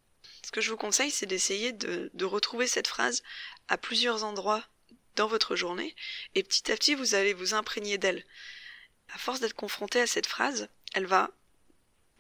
Ce 0.45 0.51
que 0.51 0.61
je 0.61 0.71
vous 0.71 0.77
conseille, 0.77 1.11
c'est 1.11 1.27
d'essayer 1.27 1.73
de, 1.73 2.11
de 2.15 2.25
retrouver 2.25 2.67
cette 2.67 2.89
phrase 2.89 3.23
à 3.69 3.79
plusieurs 3.79 4.25
endroits 4.25 4.65
dans 5.17 5.27
votre 5.27 5.57
journée, 5.57 5.95
et 6.35 6.43
petit 6.43 6.71
à 6.71 6.77
petit 6.77 6.95
vous 6.95 7.15
allez 7.15 7.35
vous 7.35 7.55
imprégner 7.55 7.99
d'elle. 7.99 8.25
À 9.13 9.19
force 9.19 9.41
d'être 9.41 9.55
confronté 9.55 10.01
à 10.01 10.07
cette 10.07 10.27
phrase, 10.27 10.69
elle 10.95 11.07
va 11.07 11.31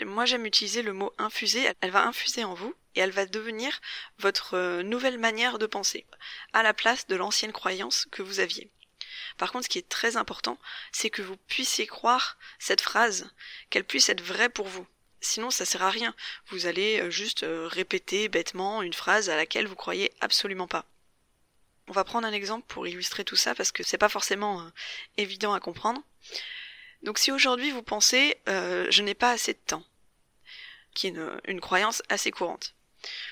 moi 0.04 0.24
j'aime 0.26 0.46
utiliser 0.46 0.82
le 0.82 0.92
mot 0.92 1.12
infuser, 1.18 1.68
elle 1.80 1.90
va 1.90 2.06
infuser 2.06 2.44
en 2.44 2.54
vous 2.54 2.74
et 2.94 3.00
elle 3.00 3.10
va 3.10 3.26
devenir 3.26 3.80
votre 4.18 4.54
euh, 4.54 4.82
nouvelle 4.82 5.18
manière 5.18 5.58
de 5.58 5.66
penser, 5.66 6.06
à 6.52 6.62
la 6.62 6.74
place 6.74 7.06
de 7.06 7.16
l'ancienne 7.16 7.52
croyance 7.52 8.06
que 8.10 8.22
vous 8.22 8.40
aviez. 8.40 8.70
Par 9.36 9.52
contre, 9.52 9.64
ce 9.64 9.68
qui 9.68 9.78
est 9.78 9.88
très 9.88 10.16
important, 10.16 10.58
c'est 10.92 11.10
que 11.10 11.22
vous 11.22 11.36
puissiez 11.36 11.86
croire 11.86 12.38
cette 12.58 12.80
phrase, 12.80 13.30
qu'elle 13.70 13.84
puisse 13.84 14.08
être 14.08 14.22
vraie 14.22 14.48
pour 14.48 14.68
vous. 14.68 14.86
Sinon, 15.20 15.50
ça 15.50 15.64
sert 15.64 15.82
à 15.82 15.90
rien. 15.90 16.14
Vous 16.48 16.66
allez 16.66 17.00
euh, 17.00 17.10
juste 17.10 17.42
euh, 17.42 17.66
répéter 17.66 18.28
bêtement 18.28 18.82
une 18.82 18.92
phrase 18.92 19.30
à 19.30 19.36
laquelle 19.36 19.66
vous 19.66 19.74
croyez 19.74 20.12
absolument 20.20 20.68
pas. 20.68 20.84
On 21.88 21.92
va 21.92 22.04
prendre 22.04 22.26
un 22.26 22.32
exemple 22.32 22.66
pour 22.68 22.86
illustrer 22.86 23.24
tout 23.24 23.36
ça 23.36 23.54
parce 23.54 23.72
que 23.72 23.82
c'est 23.82 23.98
pas 23.98 24.08
forcément 24.08 24.60
euh, 24.60 24.68
évident 25.16 25.54
à 25.54 25.60
comprendre. 25.60 26.02
Donc 27.02 27.18
si 27.18 27.32
aujourd'hui 27.32 27.70
vous 27.70 27.82
pensez 27.82 28.36
je 28.46 29.02
n'ai 29.02 29.14
pas 29.14 29.30
assez 29.30 29.52
de 29.52 29.58
temps, 29.58 29.84
qui 30.94 31.06
est 31.06 31.14
une, 31.46 31.60
croyance 31.60 32.02
assez 32.08 32.32
courante, 32.32 32.74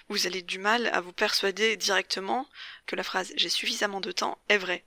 vous 0.08 0.28
allez 0.28 0.40
du 0.40 0.60
mal 0.60 0.86
à 0.92 1.00
vous 1.00 1.12
persuader 1.12 1.76
directement 1.76 2.48
que 2.86 2.94
la 2.94 3.02
phrase 3.02 3.32
j'ai 3.36 3.48
suffisamment 3.48 4.00
de 4.00 4.12
temps 4.12 4.38
est 4.48 4.58
vraie. 4.58 4.84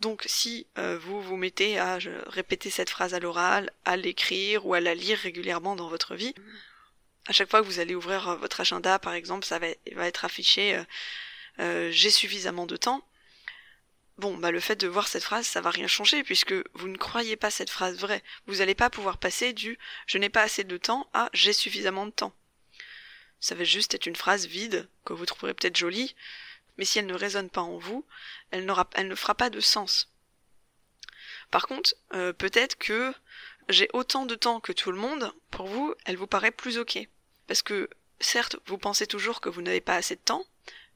Donc 0.00 0.24
si 0.26 0.66
euh, 0.78 0.98
vous 0.98 1.22
vous 1.22 1.36
mettez 1.36 1.78
à 1.78 1.98
répéter 2.26 2.70
cette 2.70 2.90
phrase 2.90 3.14
à 3.14 3.20
l'oral, 3.20 3.72
à 3.84 3.96
l'écrire 3.96 4.66
ou 4.66 4.74
à 4.74 4.80
la 4.80 4.94
lire 4.94 5.18
régulièrement 5.18 5.76
dans 5.76 5.88
votre 5.88 6.14
vie, 6.14 6.34
à 7.26 7.32
chaque 7.32 7.50
fois 7.50 7.60
que 7.60 7.66
vous 7.66 7.80
allez 7.80 7.94
ouvrir 7.94 8.36
votre 8.36 8.60
agenda 8.60 8.98
par 8.98 9.14
exemple, 9.14 9.46
ça 9.46 9.58
va, 9.58 9.68
va 9.92 10.06
être 10.06 10.24
affiché 10.24 10.82
euh, 11.58 11.90
j'ai 11.90 12.10
suffisamment 12.10 12.66
de 12.66 12.76
temps, 12.76 13.02
bon, 14.18 14.36
bah 14.36 14.50
le 14.50 14.60
fait 14.60 14.76
de 14.76 14.86
voir 14.86 15.08
cette 15.08 15.24
phrase, 15.24 15.46
ça 15.46 15.60
va 15.60 15.70
rien 15.70 15.86
changer 15.86 16.22
puisque 16.22 16.54
vous 16.74 16.88
ne 16.88 16.96
croyez 16.96 17.36
pas 17.36 17.50
cette 17.50 17.70
phrase 17.70 17.98
vraie. 17.98 18.22
Vous 18.46 18.56
n'allez 18.56 18.74
pas 18.74 18.90
pouvoir 18.90 19.18
passer 19.18 19.52
du 19.52 19.78
je 20.06 20.18
n'ai 20.18 20.28
pas 20.28 20.42
assez 20.42 20.64
de 20.64 20.76
temps 20.76 21.08
à 21.12 21.30
j'ai 21.32 21.52
suffisamment 21.52 22.06
de 22.06 22.10
temps. 22.10 22.34
Ça 23.40 23.54
va 23.54 23.64
juste 23.64 23.94
être 23.94 24.06
une 24.06 24.16
phrase 24.16 24.46
vide 24.46 24.88
que 25.04 25.12
vous 25.12 25.26
trouverez 25.26 25.54
peut-être 25.54 25.76
jolie, 25.76 26.14
mais 26.76 26.84
si 26.84 26.98
elle 26.98 27.06
ne 27.06 27.14
résonne 27.14 27.50
pas 27.50 27.62
en 27.62 27.78
vous, 27.78 28.04
elle, 28.50 28.66
ne 28.66 29.14
fera 29.14 29.34
pas 29.34 29.50
de 29.50 29.60
sens. 29.60 30.10
Par 31.50 31.66
contre, 31.66 31.94
euh, 32.14 32.32
peut-être 32.32 32.76
que 32.76 33.14
j'ai 33.68 33.88
autant 33.92 34.26
de 34.26 34.34
temps 34.34 34.60
que 34.60 34.72
tout 34.72 34.92
le 34.92 34.98
monde, 34.98 35.32
pour 35.50 35.66
vous, 35.66 35.94
elle 36.04 36.16
vous 36.16 36.26
paraît 36.26 36.50
plus 36.50 36.78
ok. 36.78 36.98
Parce 37.46 37.62
que, 37.62 37.88
certes, 38.20 38.56
vous 38.66 38.78
pensez 38.78 39.06
toujours 39.06 39.40
que 39.40 39.48
vous 39.48 39.62
n'avez 39.62 39.80
pas 39.80 39.96
assez 39.96 40.16
de 40.16 40.20
temps, 40.20 40.44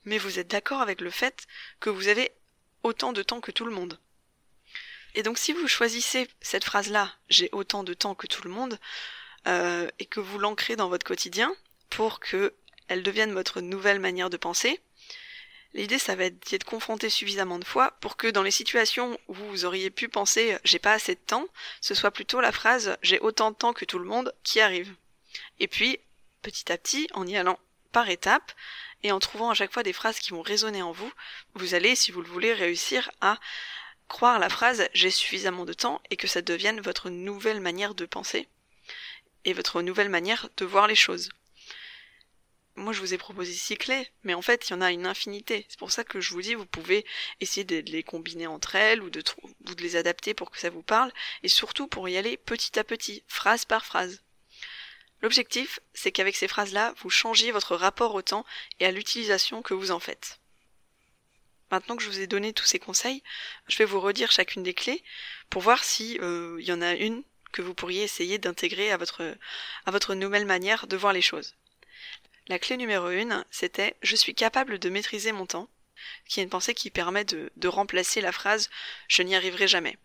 mais 0.05 0.19
vous 0.19 0.39
êtes 0.39 0.49
d'accord 0.49 0.81
avec 0.81 1.01
le 1.01 1.11
fait 1.11 1.47
que 1.81 1.91
vous 1.91 2.09
avez 2.09 2.33
autant 2.83 3.13
de 3.13 3.23
temps 3.23 3.41
que 3.41 3.51
tout 3.51 3.65
le 3.65 3.73
monde. 3.73 3.99
Et 5.15 5.23
donc 5.23 5.39
si 5.39 5.53
vous 5.53 5.67
choisissez 5.67 6.29
cette 6.41 6.65
phrase-là, 6.65 7.13
j'ai 7.29 7.49
autant 7.53 7.83
de 7.83 7.95
temps 7.95 8.15
que 8.15 8.27
tout 8.27 8.43
le 8.45 8.51
monde, 8.51 8.79
euh, 9.47 9.89
et 9.99 10.07
que 10.07 10.21
vous 10.21 10.39
l'ancrez 10.39 10.77
dans 10.77 10.89
votre 10.89 11.07
quotidien 11.07 11.55
pour 11.89 12.21
que 12.21 12.55
elle 12.89 13.03
devienne 13.03 13.33
votre 13.33 13.61
nouvelle 13.61 14.01
manière 14.01 14.31
de 14.31 14.37
penser, 14.37 14.81
l'idée 15.75 15.99
ça 15.99 16.17
va 16.17 16.25
être 16.25 16.39
d'y 16.47 16.55
être 16.55 16.65
confronté 16.65 17.11
suffisamment 17.11 17.59
de 17.59 17.65
fois 17.65 17.93
pour 18.01 18.17
que 18.17 18.27
dans 18.27 18.43
les 18.43 18.51
situations 18.51 19.19
où 19.29 19.35
vous 19.35 19.65
auriez 19.65 19.91
pu 19.91 20.09
penser 20.09 20.57
j'ai 20.65 20.79
pas 20.79 20.93
assez 20.93 21.15
de 21.15 21.21
temps, 21.21 21.47
ce 21.81 21.95
soit 21.95 22.11
plutôt 22.11 22.41
la 22.41 22.53
phrase 22.53 22.97
j'ai 23.03 23.21
autant 23.21 23.51
de 23.51 23.57
temps 23.57 23.73
que 23.73 23.85
tout 23.85 23.99
le 23.99 24.05
monde 24.05 24.35
qui 24.43 24.61
arrive. 24.61 24.93
Et 25.59 25.69
puis, 25.69 26.01
petit 26.43 26.73
à 26.73 26.79
petit, 26.79 27.09
en 27.13 27.27
y 27.27 27.37
allant 27.37 27.59
par 27.93 28.09
étapes, 28.09 28.53
et 29.03 29.13
en 29.13 29.19
trouvant 29.19 29.51
à 29.51 29.55
chaque 29.55 29.73
fois 29.73 29.83
des 29.83 29.93
phrases 29.93 30.19
qui 30.19 30.31
vont 30.31 30.43
résonner 30.43 30.83
en 30.83 30.93
vous, 30.93 31.11
vous 31.55 31.75
allez, 31.75 31.95
si 31.95 32.13
vous 32.13 32.23
le 32.23 32.29
voulez, 32.29 32.53
réussir 32.53 33.11
à 33.21 33.39
croire 34.09 34.39
la 34.39 34.49
phrase 34.49 34.89
j'ai 34.93 35.11
suffisamment 35.11 35.65
de 35.65 35.73
temps 35.73 36.03
et 36.11 36.17
que 36.17 36.27
ça 36.27 36.43
devienne 36.43 36.81
votre 36.81 37.11
nouvelle 37.11 37.61
manière 37.61 37.95
de 37.95 38.07
penser 38.07 38.49
et 39.45 39.53
votre 39.53 39.83
nouvelle 39.83 40.09
manière 40.09 40.49
de 40.57 40.65
voir 40.65 40.87
les 40.87 40.95
choses. 40.95 41.31
Moi, 42.81 42.95
je 42.95 43.01
vous 43.01 43.13
ai 43.13 43.19
proposé 43.19 43.53
six 43.53 43.77
clés, 43.77 44.09
mais 44.25 44.33
en 44.33 44.41
fait, 44.41 44.67
il 44.67 44.71
y 44.71 44.75
en 44.75 44.81
a 44.81 44.91
une 44.91 45.05
infinité. 45.05 45.67
C'est 45.69 45.79
pour 45.79 45.91
ça 45.91 46.03
que 46.03 46.19
je 46.19 46.31
vous 46.31 46.41
dis, 46.41 46.55
vous 46.55 46.65
pouvez 46.65 47.05
essayer 47.41 47.63
de 47.63 47.81
les 47.91 48.03
combiner 48.03 48.47
entre 48.47 48.75
elles 48.75 49.03
ou 49.03 49.11
de, 49.11 49.23
les 49.79 49.97
adapter 49.97 50.33
pour 50.33 50.51
que 50.51 50.59
ça 50.59 50.71
vous 50.71 50.83
parle, 50.83 51.13
et 51.43 51.49
surtout 51.49 51.87
pour 51.89 52.09
y 52.09 52.17
aller 52.17 52.39
petit 52.39 52.79
à 52.79 52.85
petit, 52.85 53.23
phrase 53.29 53.67
par 53.67 53.85
phrase. 53.85 54.23
L'objectif, 55.21 55.81
c'est 55.93 56.11
qu'avec 56.11 56.35
ces 56.35 56.49
phrases-là, 56.49 56.95
vous 57.03 57.11
changiez 57.11 57.53
votre 57.53 57.77
rapport 57.77 58.15
au 58.15 58.23
temps 58.23 58.47
et 58.81 58.87
à 58.87 58.93
l'utilisation 58.93 59.61
que 59.61 59.75
vous 59.75 59.91
en 59.91 60.01
faites. 60.01 60.41
Maintenant 61.71 61.97
que 61.97 62.03
je 62.03 62.09
vous 62.09 62.21
ai 62.21 62.27
donné 62.27 62.55
tous 62.55 62.65
ces 62.65 62.79
conseils, 62.79 63.23
je 63.69 63.77
vais 63.77 63.85
vous 63.85 64.01
redire 64.01 64.33
chacune 64.33 64.63
des 64.63 64.75
clés 64.75 65.05
pour 65.51 65.61
voir 65.61 65.85
si 65.85 66.19
euh, 66.23 66.57
il 66.59 66.67
y 66.67 66.73
en 66.73 66.81
a 66.81 66.95
une 66.95 67.25
que 67.53 67.61
vous 67.61 67.75
pourriez 67.75 68.05
essayer 68.05 68.39
d'intégrer 68.39 68.91
à 68.91 68.97
votre 68.97 70.15
nouvelle 70.15 70.47
manière 70.47 70.87
de 70.87 70.97
voir 70.97 71.13
les 71.13 71.21
choses. 71.21 71.55
La 72.51 72.59
clé 72.59 72.77
numéro 72.77 73.11
une, 73.11 73.45
c'était 73.53 73.95
je 74.03 74.17
suis 74.17 74.35
capable 74.35 74.81
de 74.81 74.91
maîtriser 74.91 75.31
mon 75.31 75.47
temps, 75.47 75.71
qui 76.27 76.41
est 76.41 76.43
une 76.43 76.51
pensée 76.51 76.75
qui 76.75 76.91
permet 76.91 77.25
de, 77.25 77.69
remplacer 77.69 78.21
la 78.21 78.33
phrase 78.33 78.71
je 79.07 79.23
n'y 79.23 79.37
arriverai 79.37 79.69
jamais. 79.69 79.97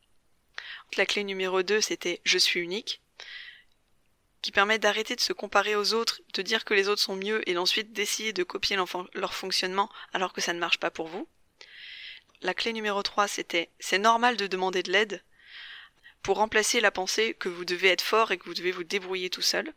La 0.95 1.07
clé 1.07 1.23
numéro 1.23 1.63
2, 1.63 1.81
c'était 1.81 2.21
je 2.23 2.37
suis 2.37 2.59
unique, 2.59 3.01
qui 4.43 4.51
permet 4.51 4.77
d'arrêter 4.77 5.15
de 5.15 5.21
se 5.21 5.33
comparer 5.33 5.75
aux 5.75 5.95
autres, 5.95 6.21
de 6.35 6.43
dire 6.43 6.65
que 6.65 6.75
les 6.75 6.87
autres 6.87 7.01
sont 7.01 7.15
mieux 7.15 7.41
et 7.49 7.57
ensuite 7.57 7.93
d'essayer 7.93 8.31
de 8.31 8.43
copier 8.43 8.77
leur 9.15 9.33
fonctionnement 9.33 9.89
alors 10.13 10.31
que 10.31 10.41
ça 10.41 10.53
ne 10.53 10.59
marche 10.59 10.77
pas 10.77 10.91
pour 10.91 11.07
vous. 11.07 11.27
La 12.41 12.53
clé 12.53 12.73
numéro 12.73 13.01
3, 13.01 13.27
c'était 13.27 13.71
c'est 13.79 13.97
normal 13.97 14.37
de 14.37 14.45
demander 14.45 14.83
de 14.83 14.91
l'aide 14.91 15.23
pour 16.21 16.37
remplacer 16.37 16.79
la 16.79 16.91
pensée 16.91 17.33
que 17.33 17.49
vous 17.49 17.65
devez 17.65 17.87
être 17.87 18.03
fort 18.03 18.31
et 18.31 18.37
que 18.37 18.45
vous 18.45 18.53
devez 18.53 18.71
vous 18.71 18.83
débrouiller 18.83 19.31
tout 19.31 19.41
seul. 19.41 19.73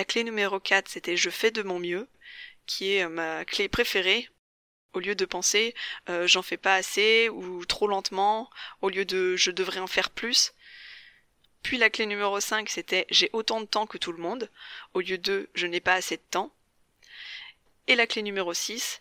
La 0.00 0.06
clé 0.06 0.24
numéro 0.24 0.58
4, 0.58 0.88
c'était 0.88 1.18
je 1.18 1.28
fais 1.28 1.50
de 1.50 1.60
mon 1.60 1.78
mieux, 1.78 2.08
qui 2.64 2.94
est 2.94 3.06
ma 3.06 3.44
clé 3.44 3.68
préférée 3.68 4.30
au 4.94 4.98
lieu 4.98 5.14
de 5.14 5.26
penser 5.26 5.74
euh, 6.08 6.26
j'en 6.26 6.40
fais 6.40 6.56
pas 6.56 6.76
assez 6.76 7.28
ou 7.28 7.66
trop 7.66 7.86
lentement, 7.86 8.48
au 8.80 8.88
lieu 8.88 9.04
de 9.04 9.36
je 9.36 9.50
devrais 9.50 9.78
en 9.78 9.86
faire 9.86 10.08
plus. 10.08 10.54
Puis 11.62 11.76
la 11.76 11.90
clé 11.90 12.06
numéro 12.06 12.40
5, 12.40 12.70
c'était 12.70 13.06
j'ai 13.10 13.28
autant 13.34 13.60
de 13.60 13.66
temps 13.66 13.86
que 13.86 13.98
tout 13.98 14.12
le 14.12 14.22
monde, 14.22 14.48
au 14.94 15.00
lieu 15.00 15.18
de 15.18 15.50
je 15.52 15.66
n'ai 15.66 15.80
pas 15.80 15.92
assez 15.92 16.16
de 16.16 16.22
temps. 16.30 16.50
Et 17.86 17.94
la 17.94 18.06
clé 18.06 18.22
numéro 18.22 18.54
6, 18.54 19.00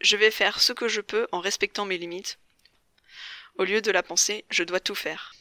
je 0.00 0.16
vais 0.16 0.32
faire 0.32 0.60
ce 0.60 0.72
que 0.72 0.88
je 0.88 1.02
peux 1.02 1.28
en 1.30 1.38
respectant 1.38 1.84
mes 1.84 1.98
limites, 1.98 2.40
au 3.58 3.62
lieu 3.62 3.80
de 3.80 3.92
la 3.92 4.02
pensée 4.02 4.44
je 4.50 4.64
dois 4.64 4.80
tout 4.80 4.96
faire. 4.96 5.36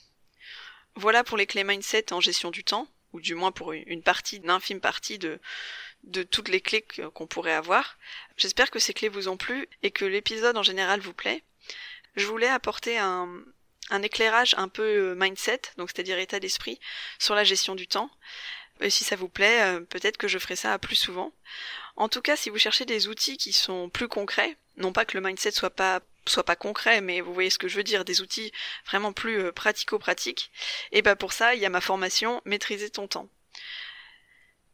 Voilà 0.94 1.24
pour 1.24 1.38
les 1.38 1.48
clés 1.48 1.64
mindset 1.64 2.14
en 2.14 2.22
gestion 2.22 2.52
du 2.52 2.64
temps, 2.64 2.88
ou 3.14 3.22
du 3.22 3.36
moins 3.36 3.52
pour 3.52 3.74
une 3.74 4.04
partie, 4.04 4.38
une 4.38 4.50
infime 4.50 4.80
partie 4.80 5.18
de, 5.18 5.40
de 6.04 6.24
toutes 6.24 6.50
les 6.50 6.62
clés 6.62 6.86
qu'on 7.14 7.28
pourrait 7.28 7.54
avoir. 7.54 7.98
J'espère 8.38 8.72
que 8.72 8.80
ces 8.80 8.94
clés 8.94 9.10
vous 9.10 9.28
ont 9.28 9.38
plu 9.38 9.68
et 9.84 9.92
que 9.92 10.06
l'épisode 10.06 10.58
en 10.58 10.64
général 10.64 11.00
vous 11.00 11.14
plaît. 11.14 11.44
Je 12.16 12.26
voulais 12.26 12.48
apporter 12.48 12.98
un, 12.98 13.30
un 13.90 14.02
éclairage 14.02 14.56
un 14.58 14.68
peu 14.68 15.12
euh, 15.12 15.16
mindset, 15.16 15.62
donc 15.78 15.90
c'est-à-dire 15.94 16.20
état 16.20 16.40
d'esprit, 16.40 16.80
sur 17.20 17.36
la 17.36 17.44
gestion 17.44 17.76
du 17.76 17.88
temps. 17.88 18.10
Si 18.90 19.04
ça 19.04 19.16
vous 19.16 19.30
plaît, 19.30 19.62
euh, 19.62 19.80
peut-être 19.82 20.18
que 20.18 20.28
je 20.28 20.40
ferai 20.40 20.56
ça 20.56 20.78
plus 20.80 20.96
souvent. 20.96 21.32
En 21.96 22.10
tout 22.10 22.22
cas, 22.22 22.36
si 22.36 22.50
vous 22.50 22.58
cherchez 22.58 22.86
des 22.86 23.08
outils 23.08 23.38
qui 23.38 23.54
sont 23.54 23.90
plus 23.90 24.08
concrets, 24.08 24.58
non 24.78 24.92
pas 24.92 25.06
que 25.06 25.18
le 25.18 25.24
mindset 25.24 25.52
soit 25.52 25.70
pas 25.70 26.02
soit 26.32 26.44
pas 26.44 26.56
concret, 26.56 27.02
mais 27.02 27.22
vous 27.22 27.34
voyez 27.34 27.50
ce 27.50 27.58
que 27.58 27.68
je 27.68 27.76
veux 27.76 27.84
dire, 27.84 28.06
des 28.06 28.22
outils 28.22 28.52
vraiment 28.86 29.14
plus 29.14 29.40
euh, 29.40 29.52
pratico-pratiques, 29.52 30.52
et 30.92 31.02
ben 31.02 31.16
pour 31.16 31.34
ça, 31.34 31.56
il 31.56 31.62
y 31.62 31.66
a 31.66 31.70
ma 31.70 31.82
formation 31.82 32.42
Maîtriser 32.46 32.90
ton 32.90 33.08
temps. 33.08 33.30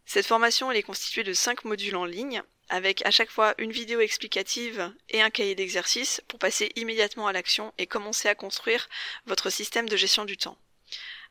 Cette 0.05 0.25
formation 0.25 0.71
elle 0.71 0.77
est 0.77 0.83
constituée 0.83 1.23
de 1.23 1.33
5 1.33 1.65
modules 1.65 1.95
en 1.95 2.05
ligne, 2.05 2.41
avec 2.69 3.05
à 3.05 3.11
chaque 3.11 3.31
fois 3.31 3.55
une 3.57 3.71
vidéo 3.71 3.99
explicative 3.99 4.93
et 5.09 5.21
un 5.21 5.29
cahier 5.29 5.55
d'exercice 5.55 6.21
pour 6.27 6.39
passer 6.39 6.71
immédiatement 6.75 7.27
à 7.27 7.33
l'action 7.33 7.73
et 7.77 7.87
commencer 7.87 8.29
à 8.29 8.35
construire 8.35 8.87
votre 9.25 9.49
système 9.49 9.89
de 9.89 9.97
gestion 9.97 10.25
du 10.25 10.37
temps. 10.37 10.57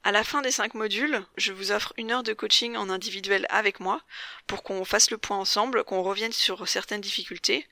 À 0.03 0.13
la 0.13 0.25
fin 0.25 0.41
des 0.43 0.51
5 0.51 0.75
modules, 0.75 1.25
je 1.37 1.53
vous 1.53 1.73
offre 1.73 1.93
une 1.97 2.13
heure 2.13 2.23
de 2.23 2.33
coaching 2.33 2.77
en 2.77 2.91
individuel 2.91 3.47
avec 3.49 3.81
moi 3.81 4.03
pour 4.47 4.63
qu'on 4.63 4.85
fasse 4.85 5.11
le 5.11 5.19
point 5.19 5.37
ensemble, 5.37 5.85
qu'on 5.85 6.03
revienne 6.03 6.33
sur 6.33 6.69
certaines 6.69 7.01
difficultés, 7.01 7.67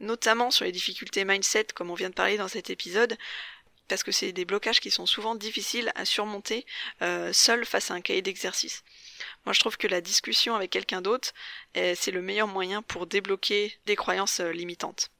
notamment 0.00 0.50
sur 0.50 0.64
les 0.64 0.72
difficultés 0.72 1.24
mindset 1.24 1.68
comme 1.74 1.90
on 1.90 1.94
vient 1.94 2.10
de 2.10 2.14
parler 2.14 2.36
dans 2.36 2.48
cet 2.48 2.70
épisode, 2.70 3.16
parce 3.88 4.02
que 4.02 4.12
c'est 4.12 4.32
des 4.32 4.44
blocages 4.44 4.80
qui 4.80 4.90
sont 4.90 5.06
souvent 5.06 5.34
difficiles 5.34 5.92
à 5.94 6.04
surmonter 6.04 6.66
euh, 7.02 7.32
seul 7.32 7.64
face 7.64 7.90
à 7.90 7.94
un 7.94 8.00
cahier 8.00 8.22
d'exercice. 8.22 8.82
Moi, 9.44 9.52
je 9.52 9.60
trouve 9.60 9.76
que 9.76 9.86
la 9.86 10.00
discussion 10.00 10.54
avec 10.56 10.70
quelqu'un 10.70 11.00
d'autre, 11.00 11.32
c'est 11.74 12.10
le 12.10 12.22
meilleur 12.22 12.48
moyen 12.48 12.82
pour 12.82 13.06
débloquer 13.06 13.78
des 13.86 13.96
croyances 13.96 14.40
euh, 14.40 14.50
limitantes. 14.50 15.10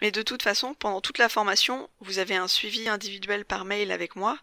Mais 0.00 0.10
de 0.10 0.22
toute 0.22 0.42
façon, 0.42 0.74
pendant 0.74 1.00
toute 1.00 1.18
la 1.18 1.28
formation, 1.28 1.90
vous 2.00 2.18
avez 2.18 2.36
un 2.36 2.48
suivi 2.48 2.88
individuel 2.88 3.44
par 3.44 3.64
mail 3.64 3.92
avec 3.92 4.16
moi. 4.16 4.38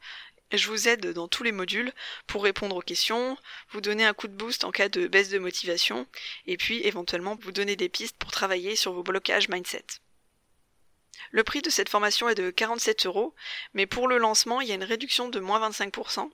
Je 0.54 0.68
vous 0.70 0.88
aide 0.88 1.12
dans 1.12 1.28
tous 1.28 1.44
les 1.44 1.52
modules 1.52 1.92
pour 2.26 2.44
répondre 2.44 2.78
aux 2.78 2.82
questions, 2.82 3.38
vous 3.72 3.82
donner 3.82 4.06
un 4.06 4.14
coup 4.14 4.28
de 4.28 4.34
boost 4.34 4.64
en 4.64 4.72
cas 4.72 4.88
de 4.88 5.08
baisse 5.08 5.30
de 5.30 5.40
motivation, 5.40 6.08
et 6.46 6.56
puis 6.56 6.82
éventuellement 6.88 7.38
vous 7.42 7.52
donner 7.52 7.76
des 7.76 7.90
pistes 7.90 8.18
pour 8.18 8.32
travailler 8.32 8.78
sur 8.78 8.94
vos 8.94 9.04
blocages 9.04 9.50
mindset. 9.50 9.86
Le 11.32 11.44
prix 11.44 11.62
de 11.62 11.70
cette 11.70 11.90
formation 11.90 12.30
est 12.30 12.36
de 12.36 12.50
47 12.50 13.06
euros, 13.08 13.36
mais 13.74 13.86
pour 13.86 14.08
le 14.08 14.18
lancement, 14.18 14.62
il 14.62 14.70
y 14.70 14.72
a 14.72 14.76
une 14.76 14.84
réduction 14.84 15.28
de 15.28 15.40
moins 15.42 15.70
25%, 15.70 16.30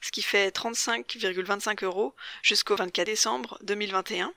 ce 0.00 0.10
qui 0.10 0.22
fait 0.22 0.48
35,25 0.48 1.84
euros 1.84 2.14
jusqu'au 2.42 2.76
24 2.76 3.06
décembre 3.06 3.58
2021. 3.62 4.32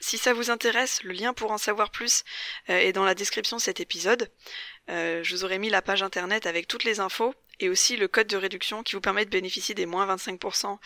Si 0.00 0.16
ça 0.16 0.32
vous 0.32 0.50
intéresse, 0.50 1.02
le 1.02 1.12
lien 1.12 1.34
pour 1.34 1.50
en 1.50 1.58
savoir 1.58 1.90
plus 1.90 2.22
euh, 2.70 2.78
est 2.78 2.92
dans 2.92 3.04
la 3.04 3.16
description 3.16 3.56
de 3.56 3.62
cet 3.62 3.80
épisode. 3.80 4.30
Euh, 4.90 5.24
je 5.24 5.34
vous 5.34 5.44
aurai 5.44 5.58
mis 5.58 5.70
la 5.70 5.82
page 5.82 6.04
internet 6.04 6.46
avec 6.46 6.68
toutes 6.68 6.84
les 6.84 7.00
infos 7.00 7.34
et 7.60 7.68
aussi 7.68 7.96
le 7.96 8.08
code 8.08 8.26
de 8.26 8.36
réduction 8.36 8.82
qui 8.82 8.94
vous 8.94 9.00
permet 9.00 9.24
de 9.24 9.30
bénéficier 9.30 9.74
des 9.74 9.86
moins 9.86 10.06
25% 10.14 10.78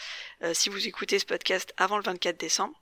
euh, 0.42 0.54
si 0.54 0.68
vous 0.68 0.86
écoutez 0.86 1.18
ce 1.18 1.26
podcast 1.26 1.74
avant 1.76 1.96
le 1.96 2.02
24 2.02 2.38
décembre. 2.38 2.80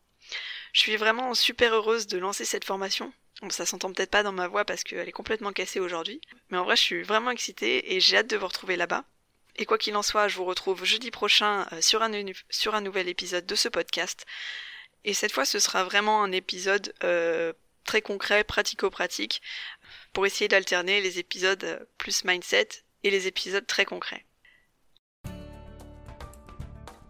Je 0.73 0.81
suis 0.81 0.97
vraiment 0.97 1.35
super 1.35 1.75
heureuse 1.75 2.07
de 2.07 2.19
lancer 2.19 2.45
cette 2.45 2.65
formation. 2.65 3.13
Ça 3.49 3.67
s'entend 3.67 3.93
peut-être 3.93 4.11
pas 4.11 4.23
dans 4.23 4.33
ma 4.33 4.49
voix 4.49 4.65
parce 4.65 4.85
qu'elle 4.85 5.09
est 5.09 5.13
complètement 5.13 5.53
cassée 5.53 5.81
aujourd'hui. 5.81 6.21
Mais 6.51 6.59
en 6.59 6.65
vrai, 6.65 6.77
je 6.77 6.83
suis 6.83 7.03
vraiment 7.03 7.31
excitée 7.31 7.95
et 7.95 8.01
j'ai 8.01 8.19
hâte 8.19 8.29
de 8.29 8.37
vous 8.37 8.47
retrouver 8.47 8.77
là-bas. 8.77 9.05
Et 9.57 9.65
quoi 9.65 9.79
qu'il 9.79 9.97
en 9.97 10.03
soit, 10.03 10.29
je 10.29 10.37
vous 10.37 10.45
retrouve 10.45 10.85
jeudi 10.85 11.11
prochain 11.11 11.67
euh, 11.73 11.81
sur 11.81 12.03
un, 12.03 12.13
sur 12.51 12.75
un 12.75 12.81
nouvel 12.81 13.09
épisode 13.09 13.47
de 13.47 13.55
ce 13.55 13.69
podcast. 13.69 14.27
Et 15.05 15.15
cette 15.15 15.33
fois, 15.33 15.45
ce 15.45 15.59
sera 15.59 15.85
vraiment 15.85 16.23
un 16.23 16.33
épisode 16.33 16.95
euh, 17.03 17.53
très 17.85 18.03
concret, 18.03 18.45
pratico-pratique, 18.45 19.43
pour 20.13 20.27
essayer 20.27 20.49
d'alterner 20.49 21.01
les 21.01 21.19
épisodes 21.19 21.87
plus 21.99 22.25
mindset 22.25 22.69
et 23.05 23.11
les 23.11 23.27
épisodes 23.27 23.67
très 23.67 23.85
concrets. 23.85 24.25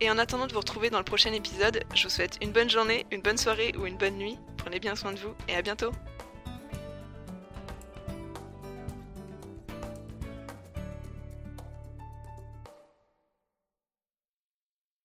Et 0.00 0.10
en 0.10 0.16
attendant 0.16 0.46
de 0.46 0.52
vous 0.52 0.60
retrouver 0.60 0.88
dans 0.88 0.98
le 0.98 1.04
prochain 1.04 1.32
épisode, 1.32 1.84
je 1.94 2.04
vous 2.04 2.08
souhaite 2.08 2.38
une 2.40 2.52
bonne 2.52 2.70
journée, 2.70 3.04
une 3.10 3.20
bonne 3.20 3.36
soirée 3.36 3.74
ou 3.76 3.86
une 3.86 3.98
bonne 3.98 4.16
nuit. 4.16 4.38
Prenez 4.56 4.80
bien 4.80 4.96
soin 4.96 5.12
de 5.12 5.18
vous 5.18 5.34
et 5.46 5.54
à 5.54 5.62
bientôt 5.62 5.92